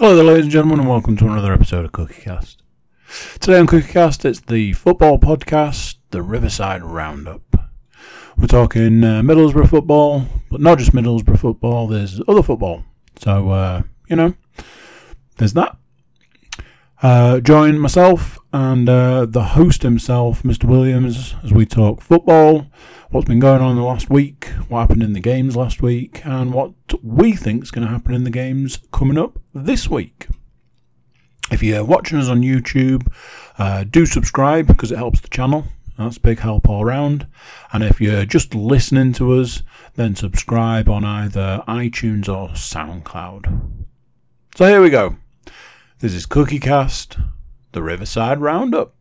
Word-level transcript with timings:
Hello 0.00 0.16
there, 0.16 0.24
ladies 0.24 0.44
and 0.44 0.50
gentlemen, 0.50 0.80
and 0.80 0.88
welcome 0.88 1.14
to 1.18 1.26
another 1.26 1.52
episode 1.52 1.84
of 1.84 1.92
CookieCast. 1.92 2.56
Today 3.38 3.58
on 3.58 3.66
CookieCast, 3.66 4.24
it's 4.24 4.40
the 4.40 4.72
football 4.72 5.18
podcast, 5.18 5.96
the 6.08 6.22
Riverside 6.22 6.82
Roundup. 6.82 7.42
We're 8.34 8.46
talking 8.46 9.04
uh, 9.04 9.20
Middlesbrough 9.20 9.68
football, 9.68 10.24
but 10.50 10.62
not 10.62 10.78
just 10.78 10.92
Middlesbrough 10.92 11.38
football, 11.38 11.86
there's 11.86 12.18
other 12.26 12.42
football. 12.42 12.82
So, 13.18 13.50
uh, 13.50 13.82
you 14.08 14.16
know, 14.16 14.32
there's 15.36 15.52
that. 15.52 15.76
Uh, 17.02 17.40
join 17.40 17.78
myself 17.78 18.38
and 18.52 18.88
uh, 18.88 19.24
the 19.24 19.42
host 19.42 19.82
himself, 19.82 20.42
Mr. 20.42 20.64
Williams, 20.64 21.34
as 21.42 21.50
we 21.50 21.64
talk 21.64 22.02
football, 22.02 22.66
what's 23.08 23.26
been 23.26 23.40
going 23.40 23.62
on 23.62 23.70
in 23.70 23.76
the 23.76 23.82
last 23.82 24.10
week, 24.10 24.46
what 24.68 24.80
happened 24.80 25.02
in 25.02 25.14
the 25.14 25.20
games 25.20 25.56
last 25.56 25.80
week, 25.80 26.20
and 26.26 26.52
what 26.52 26.72
we 27.02 27.32
think 27.34 27.62
is 27.62 27.70
going 27.70 27.86
to 27.86 27.92
happen 27.92 28.14
in 28.14 28.24
the 28.24 28.30
games 28.30 28.80
coming 28.92 29.16
up 29.16 29.38
this 29.54 29.88
week. 29.88 30.26
If 31.50 31.62
you're 31.62 31.84
watching 31.84 32.18
us 32.18 32.28
on 32.28 32.42
YouTube, 32.42 33.10
uh, 33.58 33.84
do 33.84 34.04
subscribe 34.04 34.66
because 34.66 34.92
it 34.92 34.98
helps 34.98 35.20
the 35.20 35.28
channel. 35.28 35.64
That's 35.96 36.18
big 36.18 36.40
help 36.40 36.68
all 36.68 36.84
round. 36.84 37.26
And 37.72 37.82
if 37.82 38.00
you're 38.00 38.26
just 38.26 38.54
listening 38.54 39.12
to 39.14 39.40
us, 39.40 39.62
then 39.94 40.14
subscribe 40.14 40.88
on 40.88 41.04
either 41.04 41.62
iTunes 41.66 42.28
or 42.28 42.50
SoundCloud. 42.50 43.84
So 44.54 44.66
here 44.66 44.82
we 44.82 44.90
go. 44.90 45.16
This 46.00 46.14
is 46.14 46.24
CookieCast, 46.24 47.22
the 47.72 47.82
Riverside 47.82 48.40
Roundup. 48.40 48.94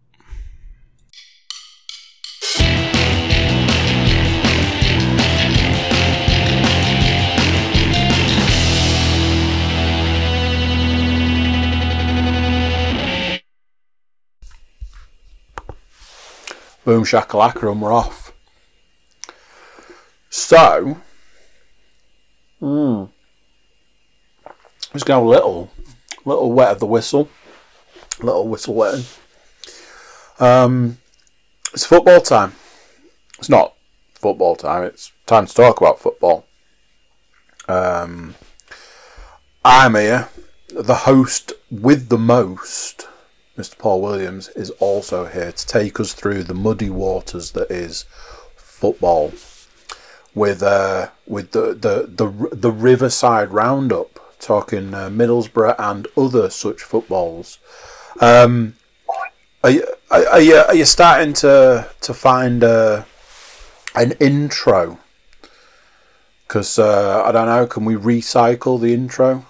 Boom 16.84 17.06
shakalaka 17.06 17.72
and 17.72 17.82
we're 17.82 17.94
off. 17.94 18.34
So, 20.30 20.98
mm, 22.62 23.10
have 25.14 25.24
a 25.24 25.26
little, 25.26 25.72
little 26.30 26.52
wet 26.52 26.72
of 26.72 26.80
the 26.80 26.86
whistle, 26.86 27.30
little 28.22 28.48
whistle 28.48 28.76
wetting. 28.76 29.06
Um, 30.40 31.00
it's 31.74 31.86
football 31.86 32.22
time. 32.22 32.54
It's 33.38 33.50
not 33.50 33.74
football 34.14 34.56
time. 34.56 34.84
It's 34.84 35.12
time 35.26 35.48
to 35.48 35.54
talk 35.54 35.82
about 35.82 36.00
football. 36.00 36.46
Um, 37.68 38.36
I'm 39.66 39.96
here, 39.96 40.30
the 40.70 40.96
host 40.96 41.54
with 41.70 42.10
the 42.10 42.18
most. 42.18 43.08
Mr. 43.58 43.78
Paul 43.78 44.02
Williams 44.02 44.48
is 44.50 44.70
also 44.80 45.26
here 45.26 45.52
to 45.52 45.68
take 45.68 46.00
us 46.00 46.14
through 46.14 46.44
the 46.44 46.54
muddy 46.54 46.90
waters 46.90 47.52
that 47.52 47.70
is 47.70 48.06
football, 48.56 49.34
with 50.34 50.64
uh, 50.64 51.10
with 51.28 51.52
the 51.52 51.74
the 51.74 52.08
the, 52.08 52.56
the 52.56 52.72
Riverside 52.72 53.52
Roundup, 53.52 54.29
talking 54.40 54.94
uh, 54.94 55.10
Middlesbrough 55.10 55.76
and 55.78 56.08
other 56.18 56.50
such 56.50 56.82
footballs. 56.82 57.60
Um, 58.20 58.76
are 59.64 59.70
you, 59.70 59.86
are 60.10 60.42
you, 60.42 60.56
are 60.56 60.76
you 60.76 60.86
starting 60.86 61.34
to 61.34 61.90
to 62.02 62.14
find 62.14 62.64
uh, 62.64 63.04
an 63.94 64.14
intro? 64.14 65.00
Because 66.48 66.80
uh, 66.80 67.24
I 67.26 67.32
don't 67.32 67.46
know, 67.46 67.68
can 67.68 67.86
we 67.86 67.96
recycle 67.96 68.82
the 68.82 68.94
intro? 68.94 69.46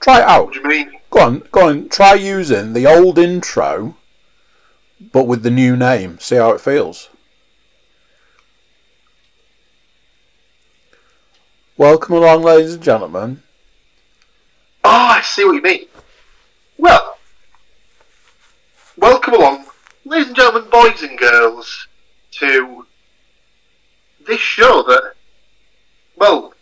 Try 0.00 0.20
it 0.20 0.24
out. 0.24 0.46
What 0.46 0.54
do 0.54 0.60
you 0.60 0.68
mean? 0.68 0.92
Go 1.10 1.20
on, 1.20 1.42
go 1.50 1.68
on. 1.68 1.88
Try 1.88 2.14
using 2.14 2.72
the 2.72 2.86
old 2.86 3.18
intro, 3.18 3.96
but 5.12 5.26
with 5.26 5.42
the 5.42 5.50
new 5.50 5.76
name. 5.76 6.18
See 6.20 6.36
how 6.36 6.52
it 6.52 6.60
feels. 6.60 7.10
Welcome 11.78 12.16
along, 12.16 12.42
ladies 12.42 12.74
and 12.74 12.82
gentlemen. 12.82 13.40
Oh, 14.82 14.90
I 14.90 15.22
see 15.22 15.44
what 15.44 15.52
you 15.52 15.62
mean. 15.62 15.86
Well, 16.76 17.18
welcome 18.96 19.34
along, 19.34 19.66
ladies 20.04 20.26
and 20.26 20.34
gentlemen, 20.34 20.68
boys 20.70 21.04
and 21.04 21.16
girls, 21.16 21.86
to 22.32 22.84
this 24.26 24.40
show 24.40 24.82
that, 24.88 25.12
well, 26.16 26.52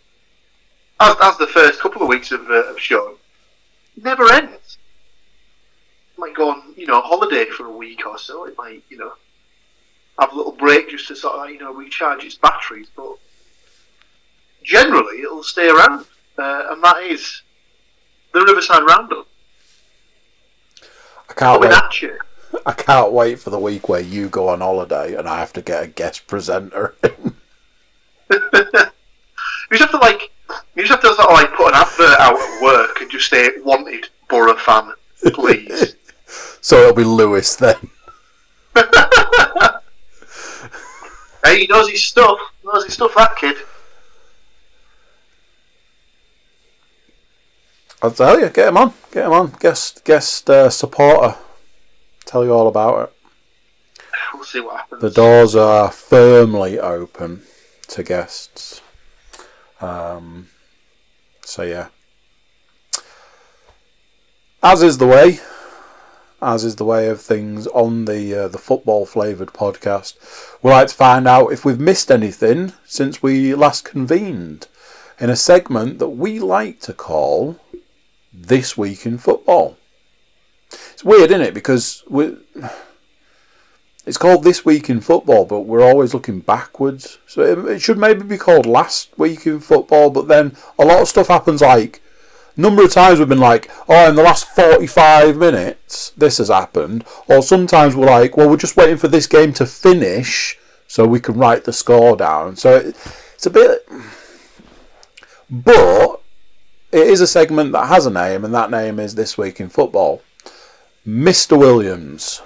as, 0.99 1.15
as 1.19 1.37
the 1.39 1.47
first 1.47 1.79
couple 1.79 2.03
of 2.03 2.09
weeks 2.09 2.31
of, 2.31 2.47
uh, 2.51 2.77
show, 2.77 3.17
never 3.99 4.31
ends. 4.31 4.77
It 6.13 6.19
might 6.19 6.35
go 6.35 6.51
on, 6.51 6.75
you 6.75 6.85
know, 6.85 7.01
holiday 7.01 7.45
for 7.45 7.65
a 7.65 7.75
week 7.75 8.05
or 8.05 8.19
so. 8.19 8.45
It 8.45 8.53
might, 8.55 8.83
you 8.89 8.99
know, 8.99 9.13
have 10.19 10.31
a 10.31 10.35
little 10.35 10.51
break 10.51 10.91
just 10.91 11.07
to 11.07 11.15
sort 11.15 11.39
of, 11.39 11.49
you 11.49 11.57
know, 11.57 11.73
recharge 11.73 12.23
its 12.23 12.35
batteries. 12.35 12.89
But 12.95 13.17
generally, 14.67 15.21
it'll 15.21 15.43
stay 15.43 15.69
around, 15.69 16.05
uh, 16.37 16.67
and 16.71 16.83
that 16.83 17.01
is 17.03 17.41
the 18.33 18.41
Riverside 18.41 18.83
Roundup. 18.83 19.27
I 21.29 21.33
can't 21.33 21.37
Coming 21.37 21.69
wait. 21.69 21.77
at 21.77 22.01
you. 22.01 22.17
I 22.65 22.73
can't 22.73 23.11
wait 23.11 23.39
for 23.39 23.49
the 23.49 23.59
week 23.59 23.89
where 23.89 24.01
you 24.01 24.29
go 24.29 24.49
on 24.49 24.61
holiday 24.61 25.15
and 25.15 25.27
I 25.27 25.39
have 25.39 25.53
to 25.53 25.61
get 25.61 25.83
a 25.83 25.87
guest 25.87 26.27
presenter. 26.27 26.95
You 29.69 29.77
just 29.77 29.91
have 29.91 29.99
to 29.99 30.05
like, 30.05 30.31
you 30.75 30.83
just 30.83 30.91
have 30.91 31.01
to 31.01 31.13
sort 31.13 31.29
of 31.29 31.33
like 31.33 31.53
put 31.53 31.67
an 31.67 31.73
advert 31.75 32.19
out 32.19 32.39
at 32.39 32.61
work 32.61 33.01
and 33.01 33.11
just 33.11 33.29
say 33.29 33.49
"wanted 33.65 34.07
Borough 34.29 34.55
fan, 34.55 34.93
please." 35.33 35.95
so 36.61 36.77
it'll 36.77 36.95
be 36.95 37.03
Lewis 37.03 37.55
then. 37.55 37.75
hey, 41.43 41.59
he 41.61 41.67
knows 41.67 41.89
his 41.89 42.03
stuff. 42.03 42.39
Knows 42.63 42.85
his 42.85 42.93
stuff. 42.93 43.13
That 43.15 43.35
kid. 43.35 43.57
I'll 48.01 48.11
tell 48.11 48.39
you, 48.39 48.49
get 48.49 48.67
him 48.67 48.77
on, 48.77 48.93
get 49.11 49.25
him 49.25 49.33
on, 49.33 49.53
guest 49.59 50.03
guest 50.03 50.49
uh, 50.49 50.69
supporter. 50.69 51.35
Tell 52.25 52.43
you 52.43 52.53
all 52.53 52.67
about 52.67 53.09
it. 53.09 53.13
We'll 54.33 54.43
see 54.43 54.59
what 54.59 54.77
happens. 54.77 55.01
The 55.01 55.09
doors 55.09 55.55
are 55.55 55.89
firmly 55.89 56.77
open 56.79 57.41
to 57.87 58.03
guests. 58.03 58.81
Um, 59.81 60.49
so 61.43 61.63
yeah, 61.63 61.87
as 64.61 64.83
is 64.83 64.99
the 64.99 65.07
way, 65.07 65.39
as 66.41 66.63
is 66.63 66.75
the 66.75 66.85
way 66.85 67.07
of 67.07 67.19
things 67.19 67.65
on 67.67 68.05
the 68.05 68.43
uh, 68.43 68.47
the 68.47 68.57
football 68.59 69.07
flavoured 69.07 69.53
podcast. 69.53 70.15
We 70.61 70.69
like 70.69 70.89
to 70.89 70.93
find 70.93 71.27
out 71.27 71.51
if 71.51 71.65
we've 71.65 71.79
missed 71.79 72.11
anything 72.11 72.73
since 72.85 73.23
we 73.23 73.55
last 73.55 73.85
convened 73.85 74.67
in 75.19 75.31
a 75.31 75.35
segment 75.35 75.97
that 75.97 76.09
we 76.09 76.37
like 76.39 76.79
to 76.81 76.93
call 76.93 77.59
"This 78.37 78.77
Week 78.77 79.05
in 79.05 79.17
Football." 79.17 79.77
It's 80.93 81.03
weird, 81.03 81.31
isn't 81.31 81.41
it? 81.41 81.53
Because 81.53 82.03
we 82.07 82.37
it's 84.07 84.17
called 84.17 84.45
This 84.45 84.63
Week 84.63 84.89
in 84.89 85.01
Football, 85.01 85.43
but 85.43 85.61
we're 85.61 85.83
always 85.83 86.13
looking 86.13 86.39
backwards. 86.39 87.17
So 87.27 87.41
it, 87.41 87.57
it 87.69 87.81
should 87.81 87.97
maybe 87.97 88.23
be 88.23 88.37
called 88.37 88.65
Last 88.65 89.09
Week 89.19 89.45
in 89.45 89.59
Football, 89.59 90.09
but 90.11 90.29
then 90.29 90.55
a 90.79 90.85
lot 90.85 91.01
of 91.01 91.09
stuff 91.09 91.27
happens 91.27 91.61
like. 91.61 92.01
Number 92.59 92.83
of 92.83 92.91
times 92.91 93.19
we've 93.19 93.29
been 93.29 93.37
like, 93.37 93.69
oh, 93.87 94.09
in 94.09 94.15
the 94.15 94.23
last 94.23 94.47
45 94.47 95.37
minutes, 95.37 96.11
this 96.17 96.39
has 96.39 96.47
happened. 96.47 97.05
Or 97.27 97.43
sometimes 97.43 97.95
we're 97.95 98.07
like, 98.07 98.35
well, 98.35 98.49
we're 98.49 98.57
just 98.57 98.77
waiting 98.77 98.97
for 98.97 99.07
this 99.09 99.27
game 99.27 99.53
to 99.53 99.65
finish 99.67 100.57
so 100.87 101.05
we 101.05 101.19
can 101.19 101.37
write 101.37 101.65
the 101.65 101.73
score 101.73 102.15
down. 102.15 102.55
So 102.55 102.77
it, 102.77 102.95
it's 103.35 103.45
a 103.45 103.51
bit. 103.51 103.87
But 105.51 106.21
it 106.91 107.07
is 107.07 107.21
a 107.21 107.27
segment 107.27 107.71
that 107.73 107.87
has 107.87 108.05
a 108.05 108.11
name, 108.11 108.45
and 108.45 108.53
that 108.53 108.71
name 108.71 108.99
is 108.99 109.15
This 109.15 109.37
Week 109.37 109.59
in 109.59 109.69
Football. 109.69 110.21
Mr. 111.07 111.57
Williams. 111.57 112.41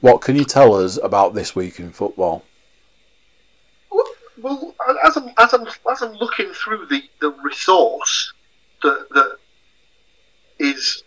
What 0.00 0.20
can 0.20 0.36
you 0.36 0.44
tell 0.44 0.74
us 0.74 0.96
about 1.02 1.34
this 1.34 1.56
week 1.56 1.80
in 1.80 1.90
football? 1.90 2.44
Well, 4.40 4.74
as 5.04 5.16
I'm 5.16 5.30
as 5.36 5.52
I'm 5.52 5.66
as 5.90 6.02
I'm 6.02 6.12
looking 6.12 6.52
through 6.52 6.86
the, 6.86 7.02
the 7.20 7.30
resource 7.42 8.32
that 8.82 9.08
that 9.10 9.38
is 10.60 11.02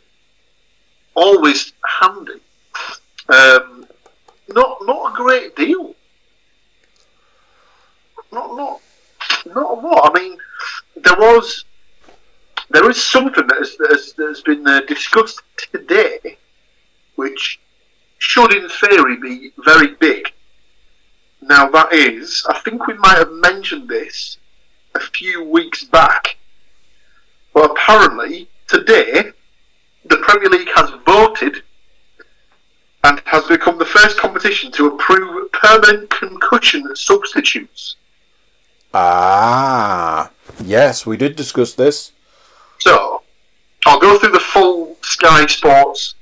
always 1.15 1.71
handy, 2.01 2.41
um, 3.29 3.87
not 4.49 4.79
not 4.81 5.13
a 5.13 5.15
great 5.15 5.55
deal. 5.55 5.95
Not 8.33 8.57
not 8.57 8.81
not 9.45 9.77
a 9.77 9.87
lot. 9.87 10.11
I 10.13 10.19
mean, 10.19 10.37
there 10.97 11.15
was 11.15 11.63
there 12.71 12.89
is 12.89 13.01
something 13.01 13.47
that 13.47 13.57
has, 13.57 13.75
that 13.77 13.89
has, 13.91 14.13
that 14.13 14.27
has 14.27 14.41
been 14.41 14.65
uh, 14.68 14.81
discussed 14.81 15.41
today, 15.71 16.38
which 17.15 17.59
should 18.19 18.53
in 18.53 18.69
theory 18.69 19.18
be 19.18 19.51
very 19.65 19.95
big. 19.95 20.31
Now 21.41 21.69
that 21.69 21.91
is, 21.91 22.45
I 22.50 22.59
think 22.59 22.88
we 22.88 22.94
might 22.95 23.18
have 23.18 23.31
mentioned 23.31 23.89
this 23.89 24.38
a 24.95 25.00
few 25.00 25.44
weeks 25.44 25.83
back, 25.85 26.38
but 27.53 27.71
apparently 27.71 28.47
today 28.68 29.31
the 30.06 30.17
Premier 30.17 30.50
League 30.50 30.69
has 30.75 30.91
voted 31.06 31.63
and 33.03 33.21
has 33.25 33.45
become 33.47 33.79
the 33.79 33.85
first 33.85 34.17
competition 34.17 34.71
to 34.74 34.88
approve 34.88 35.51
permanent 35.51 36.09
concussion 36.09 36.95
substitutes. 36.95 37.95
Ah, 38.94 40.29
yes, 40.63 41.06
we 41.06 41.17
did 41.17 41.35
discuss 41.35 41.74
this. 41.74 42.12
So, 42.81 43.21
I'll 43.85 43.99
go 43.99 44.17
through 44.17 44.31
the 44.31 44.39
full 44.39 44.97
Sky 45.03 45.45
Sports 45.45 46.15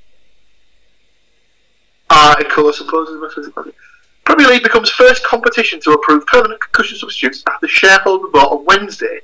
article, 2.10 2.68
I 2.68 2.72
suppose. 2.72 3.72
Premier 4.26 4.46
League 4.46 4.62
becomes 4.62 4.90
first 4.90 5.24
competition 5.24 5.80
to 5.80 5.92
approve 5.92 6.26
permanent 6.26 6.60
concussion 6.60 6.98
substitutes 6.98 7.42
after 7.48 7.66
shareholder 7.66 8.28
vote 8.28 8.58
on 8.58 8.64
Wednesday. 8.66 9.20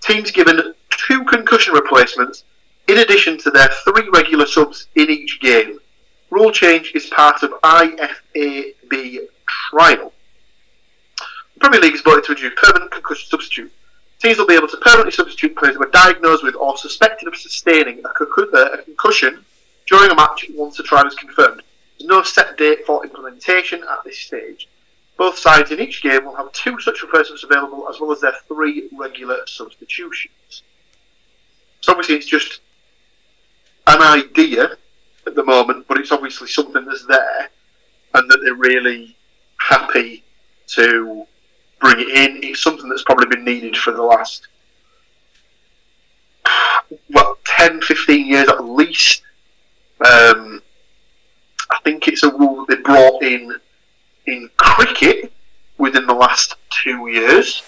Teams 0.00 0.32
given 0.32 0.74
two 0.90 1.22
concussion 1.26 1.72
replacements 1.72 2.42
in 2.88 2.98
addition 2.98 3.38
to 3.38 3.52
their 3.52 3.68
three 3.84 4.08
regular 4.12 4.46
subs 4.46 4.88
in 4.96 5.08
each 5.08 5.38
game. 5.40 5.78
Rule 6.30 6.50
change 6.50 6.90
is 6.96 7.06
part 7.10 7.44
of 7.44 7.52
IFAB 7.62 9.18
trial. 9.70 10.12
The 11.54 11.60
Premier 11.60 11.80
League 11.80 11.94
is 11.94 12.00
voted 12.00 12.24
to 12.24 12.32
introduce 12.32 12.58
permanent 12.60 12.90
concussion 12.90 13.28
substitute. 13.28 13.72
Teams 14.22 14.38
will 14.38 14.46
be 14.46 14.54
able 14.54 14.68
to 14.68 14.76
permanently 14.76 15.10
substitute 15.10 15.56
players 15.56 15.74
who 15.74 15.82
are 15.82 15.90
diagnosed 15.90 16.44
with 16.44 16.54
or 16.54 16.78
suspected 16.78 17.26
of 17.26 17.34
sustaining 17.34 18.00
a, 18.04 18.08
uh, 18.08 18.64
a 18.72 18.82
concussion 18.84 19.44
during 19.88 20.12
a 20.12 20.14
match 20.14 20.46
once 20.54 20.76
the 20.76 20.84
trial 20.84 21.04
is 21.08 21.16
confirmed. 21.16 21.60
There's 21.98 22.08
no 22.08 22.22
set 22.22 22.56
date 22.56 22.86
for 22.86 23.04
implementation 23.04 23.82
at 23.82 24.04
this 24.04 24.20
stage. 24.20 24.68
Both 25.16 25.38
sides 25.38 25.72
in 25.72 25.80
each 25.80 26.04
game 26.04 26.24
will 26.24 26.36
have 26.36 26.52
two 26.52 26.78
such 26.78 27.02
replacements 27.02 27.42
available, 27.42 27.88
as 27.88 27.98
well 27.98 28.12
as 28.12 28.20
their 28.20 28.34
three 28.46 28.88
regular 28.96 29.38
substitutions. 29.46 30.62
So 31.80 31.90
obviously, 31.90 32.14
it's 32.14 32.26
just 32.26 32.60
an 33.88 34.02
idea 34.02 34.76
at 35.26 35.34
the 35.34 35.44
moment, 35.44 35.88
but 35.88 35.98
it's 35.98 36.12
obviously 36.12 36.46
something 36.46 36.84
that's 36.84 37.06
there, 37.06 37.50
and 38.14 38.30
that 38.30 38.38
they're 38.44 38.54
really 38.54 39.16
happy 39.58 40.22
to 40.74 41.26
bring 41.82 42.00
it 42.00 42.08
in. 42.08 42.42
It's 42.42 42.62
something 42.62 42.88
that's 42.88 43.02
probably 43.02 43.26
been 43.26 43.44
needed 43.44 43.76
for 43.76 43.92
the 43.92 44.02
last 44.02 44.48
well 47.10 47.36
10, 47.44 47.82
15 47.82 48.26
years 48.26 48.48
at 48.48 48.64
least. 48.64 49.22
Um, 50.00 50.62
I 51.70 51.78
think 51.84 52.08
it's 52.08 52.22
a 52.22 52.32
rule 52.32 52.64
that 52.64 52.76
they 52.76 52.82
brought 52.82 53.22
in 53.22 53.54
in 54.26 54.48
cricket 54.56 55.32
within 55.78 56.06
the 56.06 56.14
last 56.14 56.54
two 56.70 57.08
years, 57.08 57.62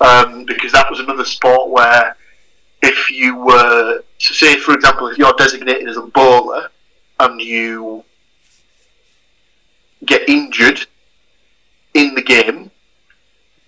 um, 0.00 0.44
because 0.44 0.72
that 0.72 0.90
was 0.90 1.00
another 1.00 1.24
sport 1.24 1.70
where 1.70 2.16
if 2.82 3.10
you 3.10 3.36
were 3.36 4.02
to 4.18 4.34
say, 4.34 4.56
for 4.58 4.74
example, 4.74 5.08
if 5.08 5.18
you're 5.18 5.32
designated 5.34 5.88
as 5.88 5.96
a 5.96 6.02
bowler 6.02 6.70
and 7.20 7.40
you 7.40 8.04
get 10.04 10.28
injured 10.28 10.86
in 11.94 12.14
the 12.14 12.22
game, 12.22 12.70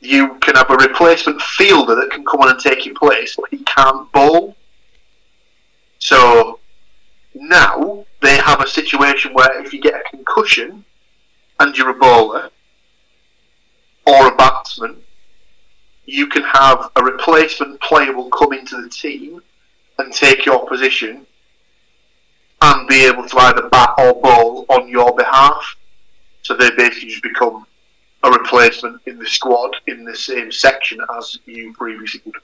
you 0.00 0.34
can 0.40 0.54
have 0.54 0.70
a 0.70 0.76
replacement 0.76 1.40
fielder 1.42 1.94
that 1.96 2.10
can 2.10 2.24
come 2.24 2.40
on 2.40 2.50
and 2.50 2.60
take 2.60 2.86
your 2.86 2.94
place, 2.94 3.36
but 3.36 3.50
he 3.50 3.58
can't 3.64 4.10
bowl. 4.12 4.56
So 5.98 6.60
now 7.34 8.04
they 8.22 8.36
have 8.36 8.60
a 8.60 8.66
situation 8.66 9.34
where 9.34 9.62
if 9.64 9.72
you 9.72 9.80
get 9.80 9.94
a 9.94 10.16
concussion 10.16 10.84
and 11.60 11.76
you're 11.76 11.90
a 11.90 11.98
bowler 11.98 12.50
or 14.06 14.28
a 14.28 14.36
batsman, 14.36 14.96
you 16.06 16.26
can 16.26 16.42
have 16.42 16.90
a 16.96 17.02
replacement 17.02 17.80
player 17.80 18.12
will 18.12 18.30
come 18.30 18.52
into 18.52 18.80
the 18.80 18.88
team 18.88 19.42
and 19.98 20.12
take 20.12 20.46
your 20.46 20.66
position 20.66 21.26
and 22.62 22.88
be 22.88 23.04
able 23.04 23.28
to 23.28 23.36
either 23.36 23.68
bat 23.68 23.90
or 23.98 24.14
bowl 24.20 24.64
on 24.68 24.88
your 24.88 25.14
behalf. 25.14 25.76
So 26.42 26.54
they 26.54 26.70
basically 26.70 27.10
just 27.10 27.22
become 27.22 27.66
a 28.24 28.30
replacement 28.30 29.00
in 29.06 29.18
the 29.18 29.26
squad 29.26 29.76
in 29.86 30.04
the 30.04 30.16
same 30.16 30.50
section 30.50 30.98
as 31.16 31.38
you 31.46 31.72
previously 31.74 32.20
would. 32.24 32.34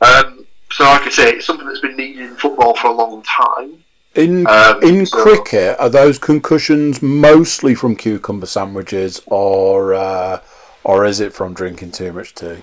Um, 0.00 0.46
so, 0.70 0.84
like 0.84 1.02
I 1.02 1.08
say, 1.08 1.30
it's 1.32 1.46
something 1.46 1.66
that's 1.66 1.80
been 1.80 1.96
needed 1.96 2.22
in 2.22 2.36
football 2.36 2.74
for 2.76 2.88
a 2.88 2.92
long 2.92 3.22
time. 3.22 3.82
In 4.14 4.46
Um, 4.46 4.82
in 4.82 5.06
so- 5.06 5.22
cricket, 5.22 5.76
are 5.78 5.88
those 5.88 6.18
concussions 6.18 7.00
mostly 7.02 7.74
from 7.74 7.96
cucumber 7.96 8.46
sandwiches, 8.46 9.20
or 9.26 9.94
uh, 9.94 10.40
or 10.84 11.04
is 11.06 11.20
it 11.20 11.32
from 11.32 11.54
drinking 11.54 11.92
too 11.92 12.12
much 12.12 12.34
tea? 12.34 12.62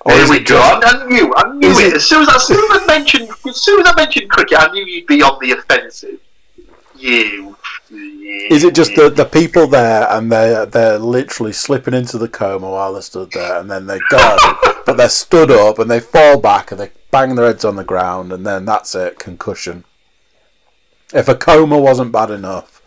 Or 0.00 0.12
There 0.12 0.28
we 0.28 0.38
go. 0.40 0.56
just- 0.80 0.86
I 0.94 1.06
knew, 1.06 1.32
I 1.36 1.52
knew 1.54 1.70
it. 1.70 1.86
it- 1.88 1.94
As 1.94 2.04
soon 2.04 2.22
as, 2.22 2.28
as 2.34 2.46
soon 2.46 2.58
as 2.72 2.82
I 2.82 2.86
mentioned, 2.86 3.28
as 3.48 3.62
soon 3.62 3.80
as 3.80 3.86
I 3.86 3.94
mentioned 3.94 4.28
cricket, 4.30 4.58
I 4.58 4.70
knew 4.72 4.84
you'd 4.84 5.06
be 5.06 5.22
on 5.22 5.38
the 5.40 5.52
offensive. 5.52 6.18
Is 7.04 8.64
it 8.64 8.74
just 8.74 8.94
the, 8.94 9.10
the 9.10 9.26
people 9.26 9.66
there 9.66 10.06
and 10.10 10.32
they're 10.32 10.64
they're 10.64 10.98
literally 10.98 11.52
slipping 11.52 11.92
into 11.92 12.16
the 12.16 12.28
coma 12.28 12.70
while 12.70 12.92
they're 12.94 13.02
stood 13.02 13.30
there 13.32 13.58
and 13.58 13.70
then 13.70 13.86
they 13.86 13.98
go, 14.10 14.36
but 14.86 14.96
they're 14.96 15.08
stood 15.08 15.50
up 15.50 15.78
and 15.78 15.90
they 15.90 16.00
fall 16.00 16.40
back 16.40 16.70
and 16.70 16.80
they 16.80 16.90
bang 17.10 17.34
their 17.34 17.46
heads 17.46 17.64
on 17.64 17.76
the 17.76 17.84
ground 17.84 18.32
and 18.32 18.46
then 18.46 18.64
that's 18.64 18.94
it, 18.94 19.18
concussion. 19.18 19.84
If 21.12 21.28
a 21.28 21.34
coma 21.34 21.78
wasn't 21.78 22.10
bad 22.10 22.30
enough, 22.30 22.80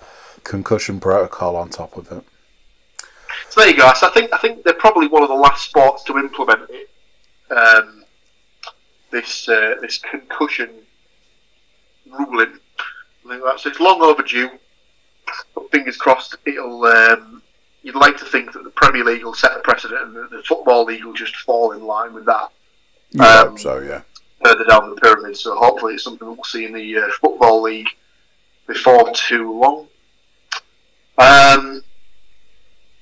concussion 0.43 0.99
protocol 0.99 1.55
on 1.55 1.69
top 1.69 1.95
of 1.95 2.11
it. 2.11 2.23
So 3.49 3.61
there 3.61 3.69
you 3.69 3.77
go. 3.77 3.91
So 3.95 4.07
I 4.07 4.11
think 4.11 4.33
I 4.33 4.37
think 4.39 4.63
they're 4.63 4.73
probably 4.73 5.07
one 5.07 5.21
of 5.21 5.29
the 5.29 5.35
last 5.35 5.69
sports 5.69 6.03
to 6.05 6.17
implement 6.17 6.69
it. 6.69 6.89
Um, 7.51 8.03
this 9.11 9.47
uh, 9.47 9.75
this 9.81 9.99
concussion 9.99 10.69
ruling. 12.07 12.59
I 13.27 13.33
think 13.33 13.43
that's 13.43 13.65
it's 13.65 13.79
long 13.79 14.01
overdue. 14.01 14.49
But 15.53 15.69
fingers 15.71 15.97
crossed, 15.97 16.37
it'll. 16.45 16.85
Um, 16.85 17.41
you'd 17.83 17.95
like 17.95 18.17
to 18.17 18.25
think 18.25 18.53
that 18.53 18.63
the 18.63 18.69
Premier 18.71 19.03
League 19.03 19.23
will 19.23 19.33
set 19.33 19.55
a 19.55 19.59
precedent, 19.59 20.01
and 20.01 20.15
the, 20.15 20.37
the 20.37 20.43
Football 20.43 20.85
League 20.85 21.03
will 21.03 21.13
just 21.13 21.35
fall 21.37 21.73
in 21.73 21.83
line 21.83 22.13
with 22.13 22.25
that 22.25 22.49
hope 23.17 23.49
Um, 23.49 23.57
so, 23.57 23.79
yeah. 23.79 24.01
further 24.43 24.65
down 24.65 24.89
the 24.93 25.01
pyramid. 25.01 25.37
So 25.37 25.55
hopefully, 25.55 25.95
it's 25.95 26.03
something 26.03 26.27
we'll 26.27 26.43
see 26.43 26.65
in 26.65 26.73
the 26.73 26.97
uh, 26.97 27.07
Football 27.21 27.61
League 27.63 27.89
before 28.67 29.11
too 29.13 29.59
long. 29.59 29.87
Um, 31.17 31.81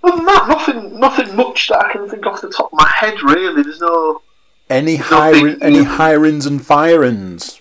other 0.03 0.17
than 0.17 0.25
that, 0.25 0.45
nothing, 0.47 0.99
nothing 0.99 1.35
much 1.35 1.67
that 1.67 1.83
I 1.83 1.91
can 1.91 2.07
think 2.09 2.25
off 2.25 2.41
the 2.41 2.49
top 2.49 2.71
of 2.71 2.79
my 2.79 2.87
head. 2.87 3.21
Really, 3.21 3.63
there's 3.63 3.81
no 3.81 4.21
Any 4.69 4.95
hiring, 4.95 5.61
any 5.61 5.83
hirings 5.83 6.47
and 6.47 6.65
firings? 6.65 7.59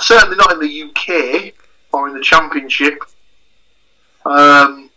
Certainly 0.00 0.36
not 0.36 0.52
in 0.52 0.60
the 0.60 0.82
UK 0.82 1.54
or 1.92 2.08
in 2.08 2.14
the 2.14 2.20
Championship. 2.22 2.98
Um, 4.26 4.90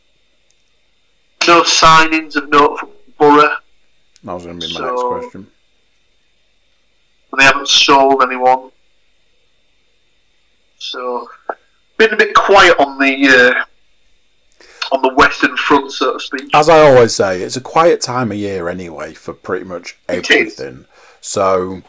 no 1.47 1.61
signings 1.63 2.35
of 2.35 2.49
note 2.49 2.79
for 2.79 2.89
Borough, 3.17 3.55
That 4.23 4.33
was 4.33 4.45
going 4.45 4.59
to 4.59 4.67
be 4.67 4.73
my 4.73 4.79
So- 4.79 4.85
next 4.89 5.01
question. 5.03 5.51
and 7.31 7.39
they 7.41 7.43
haven't 7.45 7.67
sold 7.69 8.23
anyone. 8.23 8.71
So, 10.79 11.29
been 11.97 12.13
a 12.13 12.17
bit 12.17 12.33
quiet 12.35 12.77
on 12.79 12.97
the 12.99 13.27
uh, 13.27 13.65
on 14.95 15.01
the 15.01 15.13
Western 15.15 15.57
Front, 15.57 15.91
so 15.91 16.13
to 16.13 16.19
speak. 16.19 16.49
As 16.53 16.69
I 16.69 16.79
always 16.79 17.13
say, 17.15 17.41
it's 17.41 17.57
a 17.57 17.61
quiet 17.61 17.99
time 17.99 18.31
of 18.31 18.37
year 18.37 18.69
anyway 18.69 19.13
for 19.13 19.33
pretty 19.33 19.65
much 19.65 19.97
everything. 20.07 20.85
So 21.19 21.81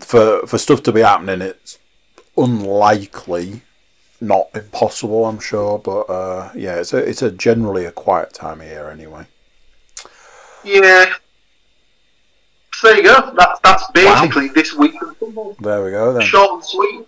for 0.00 0.46
for 0.46 0.58
stuff 0.58 0.82
to 0.84 0.92
be 0.92 1.02
happening, 1.02 1.42
it's 1.42 1.78
unlikely, 2.36 3.62
not 4.20 4.48
impossible, 4.54 5.26
I'm 5.26 5.40
sure. 5.40 5.78
But 5.78 6.02
uh, 6.02 6.50
yeah, 6.54 6.76
it's 6.76 6.92
a 6.92 6.98
it's 6.98 7.22
a 7.22 7.30
generally 7.30 7.84
a 7.84 7.92
quiet 7.92 8.32
time 8.32 8.60
of 8.60 8.66
year 8.66 8.90
anyway. 8.90 9.26
Yeah. 10.64 11.12
So 12.74 12.88
there 12.88 12.96
you 12.96 13.02
go. 13.04 13.32
That's 13.36 13.60
that's 13.60 13.90
basically 13.92 14.48
this 14.48 14.74
week 14.74 14.94
in 15.00 15.14
football. 15.14 15.56
There 15.60 15.84
we 15.84 15.90
go 15.90 16.12
then. 16.12 16.22
Short 16.22 16.52
and 16.52 16.64
sweet. 16.64 17.06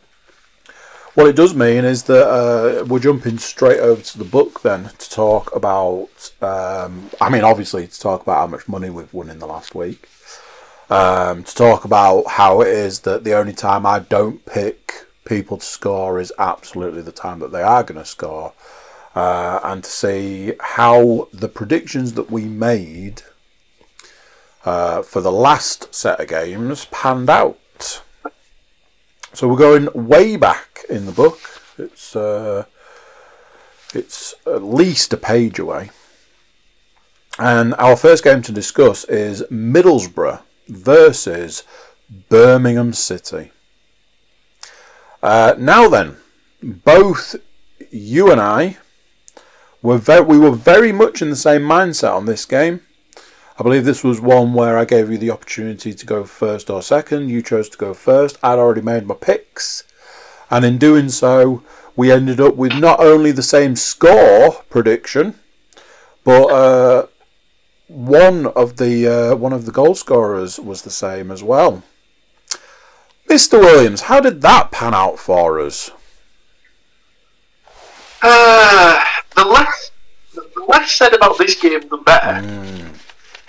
What 1.15 1.29
it 1.29 1.37
does 1.37 1.55
mean 1.55 1.87
is 1.87 2.03
that 2.05 2.29
uh, 2.29 2.85
we're 2.85 2.99
jumping 2.99 3.39
straight 3.39 3.81
over 3.81 4.03
to 4.03 4.19
the 4.19 4.25
book 4.25 4.61
then 4.61 4.91
to 4.99 5.11
talk 5.11 5.55
about. 5.57 6.33
Um, 6.43 7.11
I 7.21 7.31
mean, 7.31 7.43
obviously 7.43 7.87
to 7.87 8.01
talk 8.01 8.23
about 8.23 8.37
how 8.37 8.47
much 8.47 8.69
money 8.69 8.91
we've 8.91 9.13
won 9.15 9.31
in 9.31 9.39
the 9.39 9.47
last 9.47 9.75
week. 9.75 10.09
Um, 10.89 11.43
to 11.43 11.55
talk 11.55 11.85
about 11.85 12.27
how 12.29 12.61
it 12.61 12.69
is 12.69 13.01
that 13.01 13.25
the 13.25 13.35
only 13.35 13.55
time 13.55 13.87
I 13.87 13.99
don't 13.99 14.45
pick 14.45 15.06
people 15.27 15.59
to 15.59 15.65
score 15.65 16.19
is 16.19 16.33
absolutely 16.39 17.03
the 17.03 17.13
time 17.13 17.41
that 17.41 17.53
they 17.53 17.63
are 17.63 17.83
going 17.83 18.01
to 18.01 18.07
score, 18.07 18.55
uh, 19.15 19.61
and 19.63 19.85
to 19.85 19.91
see 19.91 20.55
how 20.61 21.29
the 21.33 21.49
predictions 21.49 22.15
that 22.15 22.31
we 22.31 22.45
made 22.45 23.23
uh, 24.65 25.03
for 25.03 25.21
the 25.21 25.33
last 25.33 25.95
set 25.95 26.21
of 26.21 26.29
games 26.29 26.87
panned 26.87 27.29
out. 27.29 28.03
So 29.33 29.49
we're 29.49 29.57
going 29.57 29.89
way 29.93 30.37
back 30.37 30.81
in 30.89 31.07
the 31.07 31.13
book. 31.13 31.39
It's 31.77 32.17
uh, 32.17 32.65
it's 33.95 34.35
at 34.47 34.63
least 34.63 35.13
a 35.13 35.17
page 35.17 35.59
away. 35.59 35.91
And 37.39 37.75
our 37.75 37.97
first 37.97 38.25
game 38.25 38.41
to 38.43 38.53
discuss 38.53 39.05
is 39.05 39.43
Middlesbrough 39.51 40.41
versus 40.69 41.65
Birmingham 42.31 42.95
City. 42.95 43.53
Uh, 45.27 45.57
now 45.59 45.89
then, 45.89 46.17
both 46.63 47.35
you 47.91 48.31
and 48.31 48.41
I 48.41 48.77
were 49.83 49.99
very, 49.99 50.21
we 50.21 50.39
were 50.39 50.53
very 50.53 50.93
much 50.93 51.21
in 51.21 51.31
the 51.31 51.35
same 51.35 51.63
mindset 51.63 52.15
on 52.15 52.27
this 52.27 52.45
game. 52.45 52.83
I 53.59 53.65
believe 53.65 53.85
this 53.85 54.05
was 54.05 54.21
one 54.21 54.55
where 54.55 54.79
I 54.79 54.85
gave 54.85 55.11
you 55.11 55.19
the 55.19 55.33
opportunity 55.33 55.93
to 55.93 56.07
go 56.07 56.23
first 56.23 56.71
or 56.71 56.81
second. 56.81 57.29
You 57.29 57.43
chose 57.43 57.69
to 57.71 57.77
go 57.77 57.93
first. 57.93 58.39
I'd 58.41 58.61
already 58.61 58.83
made 58.83 59.09
my 59.09 59.17
picks, 59.17 59.83
and 60.49 60.65
in 60.65 60.79
doing 60.79 61.09
so, 61.09 61.65
we 61.97 62.13
ended 62.13 62.41
up 62.41 62.55
with 62.55 62.75
not 62.75 63.01
only 63.01 63.33
the 63.33 63.43
same 63.43 63.75
score 63.75 64.63
prediction, 64.71 65.35
but 66.23 66.45
uh, 66.45 67.07
one 67.89 68.47
of 68.47 68.77
the 68.77 69.09
uh, 69.09 69.35
one 69.35 69.53
of 69.53 69.67
the 69.67 69.73
goal 69.73 69.97
scorers 69.97 70.61
was 70.61 70.83
the 70.83 70.91
same 70.91 71.33
as 71.33 71.43
well. 71.43 71.83
Mr. 73.29 73.59
Williams, 73.59 74.03
how 74.03 74.21
did 74.21 74.41
that 74.43 74.71
pan 74.71 74.95
out 74.95 75.19
for 75.19 75.61
us? 75.61 75.91
Uh, 78.23 79.05
the 79.35 79.45
less 79.45 79.91
the 80.35 80.65
less 80.69 80.93
said 80.93 81.13
about 81.13 81.37
this 81.39 81.61
game, 81.61 81.81
the 81.89 81.97
better. 81.99 82.47
Mm. 82.47 82.89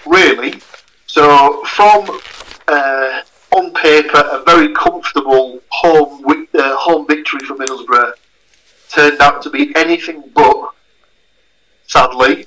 Really. 0.05 0.60
So 1.05 1.63
from 1.65 2.19
uh, 2.67 3.22
on 3.51 3.74
paper, 3.74 4.24
a 4.31 4.43
very 4.46 4.74
comfortable 4.74 5.62
home 5.69 6.25
uh, 6.27 6.75
home 6.77 7.07
victory 7.07 7.39
for 7.41 7.55
Middlesbrough 7.55 8.13
turned 8.89 9.22
out 9.22 9.41
to 9.43 9.50
be 9.50 9.75
anything 9.75 10.24
but. 10.34 10.72
Sadly, 11.89 12.46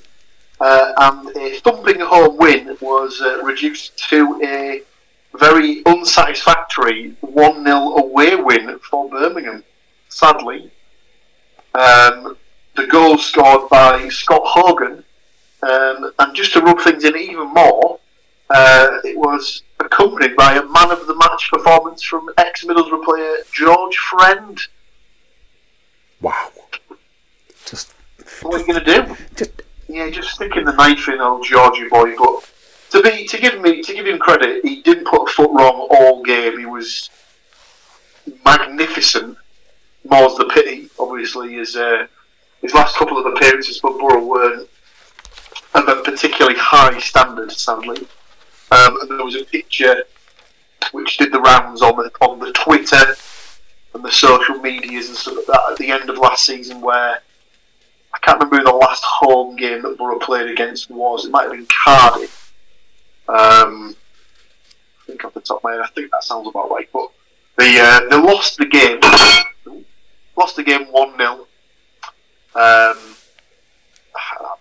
uh, 0.59 0.93
and 0.97 1.35
a 1.35 1.59
thumping 1.61 1.99
home 1.99 2.37
win 2.37 2.77
was 2.79 3.19
uh, 3.21 3.41
reduced 3.41 3.97
to 4.09 4.39
a 4.43 4.83
very 5.39 5.83
unsatisfactory 5.85 7.15
1 7.21 7.65
0 7.65 7.77
away 7.97 8.35
win 8.35 8.79
for 8.79 9.09
Birmingham. 9.09 9.63
Sadly, 10.09 10.71
um, 11.73 12.37
the 12.75 12.87
goal 12.87 13.17
scored 13.17 13.69
by 13.69 14.09
Scott 14.09 14.41
Hogan, 14.43 15.03
um, 15.63 16.11
and 16.19 16.35
just 16.35 16.53
to 16.53 16.61
rub 16.61 16.79
things 16.81 17.03
in 17.03 17.17
even 17.17 17.53
more, 17.53 17.99
uh, 18.49 18.87
it 19.03 19.17
was 19.17 19.63
accompanied 19.79 20.35
by 20.35 20.55
a 20.55 20.63
man 20.63 20.91
of 20.91 21.07
the 21.07 21.15
match 21.15 21.49
performance 21.51 22.03
from 22.03 22.29
ex 22.37 22.65
Middlesbrough 22.65 23.03
player 23.03 23.35
George 23.53 23.97
Friend. 23.97 24.59
Wow. 26.19 26.51
Just. 27.65 27.93
What 28.41 28.55
are 28.55 28.59
you 28.59 28.67
going 28.67 28.85
to 28.85 28.85
do? 28.85 29.17
Just. 29.35 29.61
Yeah, 29.87 30.09
just 30.09 30.31
sticking 30.31 30.63
the 30.63 30.71
knife 30.73 31.09
in 31.09 31.19
old 31.19 31.45
Georgie 31.45 31.89
boy, 31.89 32.15
but 32.17 32.49
to 32.91 33.01
be 33.01 33.25
to 33.25 33.37
give 33.37 33.59
me 33.61 33.81
to 33.81 33.93
give 33.93 34.05
him 34.05 34.19
credit, 34.19 34.63
he 34.63 34.81
didn't 34.81 35.05
put 35.05 35.23
a 35.23 35.31
foot 35.31 35.51
wrong 35.51 35.87
all 35.91 36.23
game. 36.23 36.59
He 36.59 36.65
was 36.65 37.09
magnificent. 38.45 39.37
More's 40.09 40.35
the 40.35 40.45
pity, 40.53 40.89
obviously, 40.99 41.53
his 41.53 41.75
uh, 41.75 42.07
his 42.61 42.73
last 42.73 42.97
couple 42.97 43.17
of 43.17 43.25
appearances 43.25 43.79
for 43.79 43.97
Borough 43.97 44.25
weren't 44.25 44.69
of 45.73 45.87
a 45.87 46.01
particularly 46.01 46.57
high 46.57 46.99
standard, 46.99 47.51
sadly. 47.51 47.97
Um, 48.71 48.99
and 49.01 49.09
there 49.09 49.25
was 49.25 49.35
a 49.35 49.45
picture 49.45 50.03
which 50.91 51.17
did 51.17 51.31
the 51.31 51.39
rounds 51.39 51.81
on 51.81 51.95
the 51.95 52.11
on 52.19 52.39
the 52.39 52.51
Twitter 52.51 53.15
and 53.93 54.03
the 54.03 54.11
social 54.11 54.55
medias 54.55 55.07
and 55.07 55.17
stuff 55.17 55.37
like 55.37 55.45
that 55.47 55.71
at 55.71 55.77
the 55.77 55.91
end 55.91 56.09
of 56.09 56.17
last 56.17 56.45
season, 56.45 56.81
where 56.81 57.19
I 58.13 58.17
can't 58.21 58.39
remember 58.39 58.57
who 58.57 58.63
the 58.63 58.85
last 58.85 59.03
home 59.05 59.55
game 59.55 59.81
that 59.83 59.97
Borough 59.97 60.19
played 60.19 60.49
against 60.49 60.89
was. 60.89 61.23
It 61.23 61.31
might 61.31 61.43
have 61.43 61.51
been 61.51 61.67
Cardiff 61.85 62.40
um, 63.27 63.95
I 65.01 65.05
think 65.07 65.25
off 65.25 65.33
the 65.33 65.41
top 65.41 65.57
of 65.57 65.63
my 65.63 65.71
head, 65.73 65.81
I 65.81 65.87
think 65.87 66.11
that 66.11 66.23
sounds 66.23 66.47
about 66.47 66.69
right. 66.69 66.89
But 66.91 67.09
they 67.57 67.79
uh, 67.79 68.01
they 68.09 68.15
lost 68.17 68.57
the 68.57 68.65
game, 68.65 68.99
lost 70.37 70.55
the 70.55 70.63
game 70.63 70.85
one 70.91 71.17
0 71.17 71.29
um, 71.31 71.45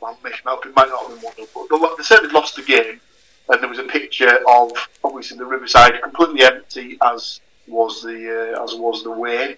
I'm. 0.02 0.16
It 0.24 0.44
might 0.44 0.44
not 0.44 0.64
have 0.64 0.74
been 0.74 1.22
one 1.22 1.34
0 1.34 1.48
but 1.68 1.96
they 1.96 2.02
certainly 2.02 2.32
lost 2.32 2.56
the 2.56 2.62
game. 2.62 3.00
And 3.48 3.60
there 3.60 3.68
was 3.68 3.78
a 3.78 3.84
picture 3.84 4.38
of 4.48 4.70
obviously 5.02 5.36
the 5.36 5.44
Riverside 5.44 6.00
completely 6.02 6.44
empty, 6.44 6.98
as 7.02 7.40
was 7.66 8.02
the 8.02 8.54
uh, 8.56 8.62
as 8.62 8.74
was 8.74 9.02
the 9.02 9.10
way, 9.10 9.56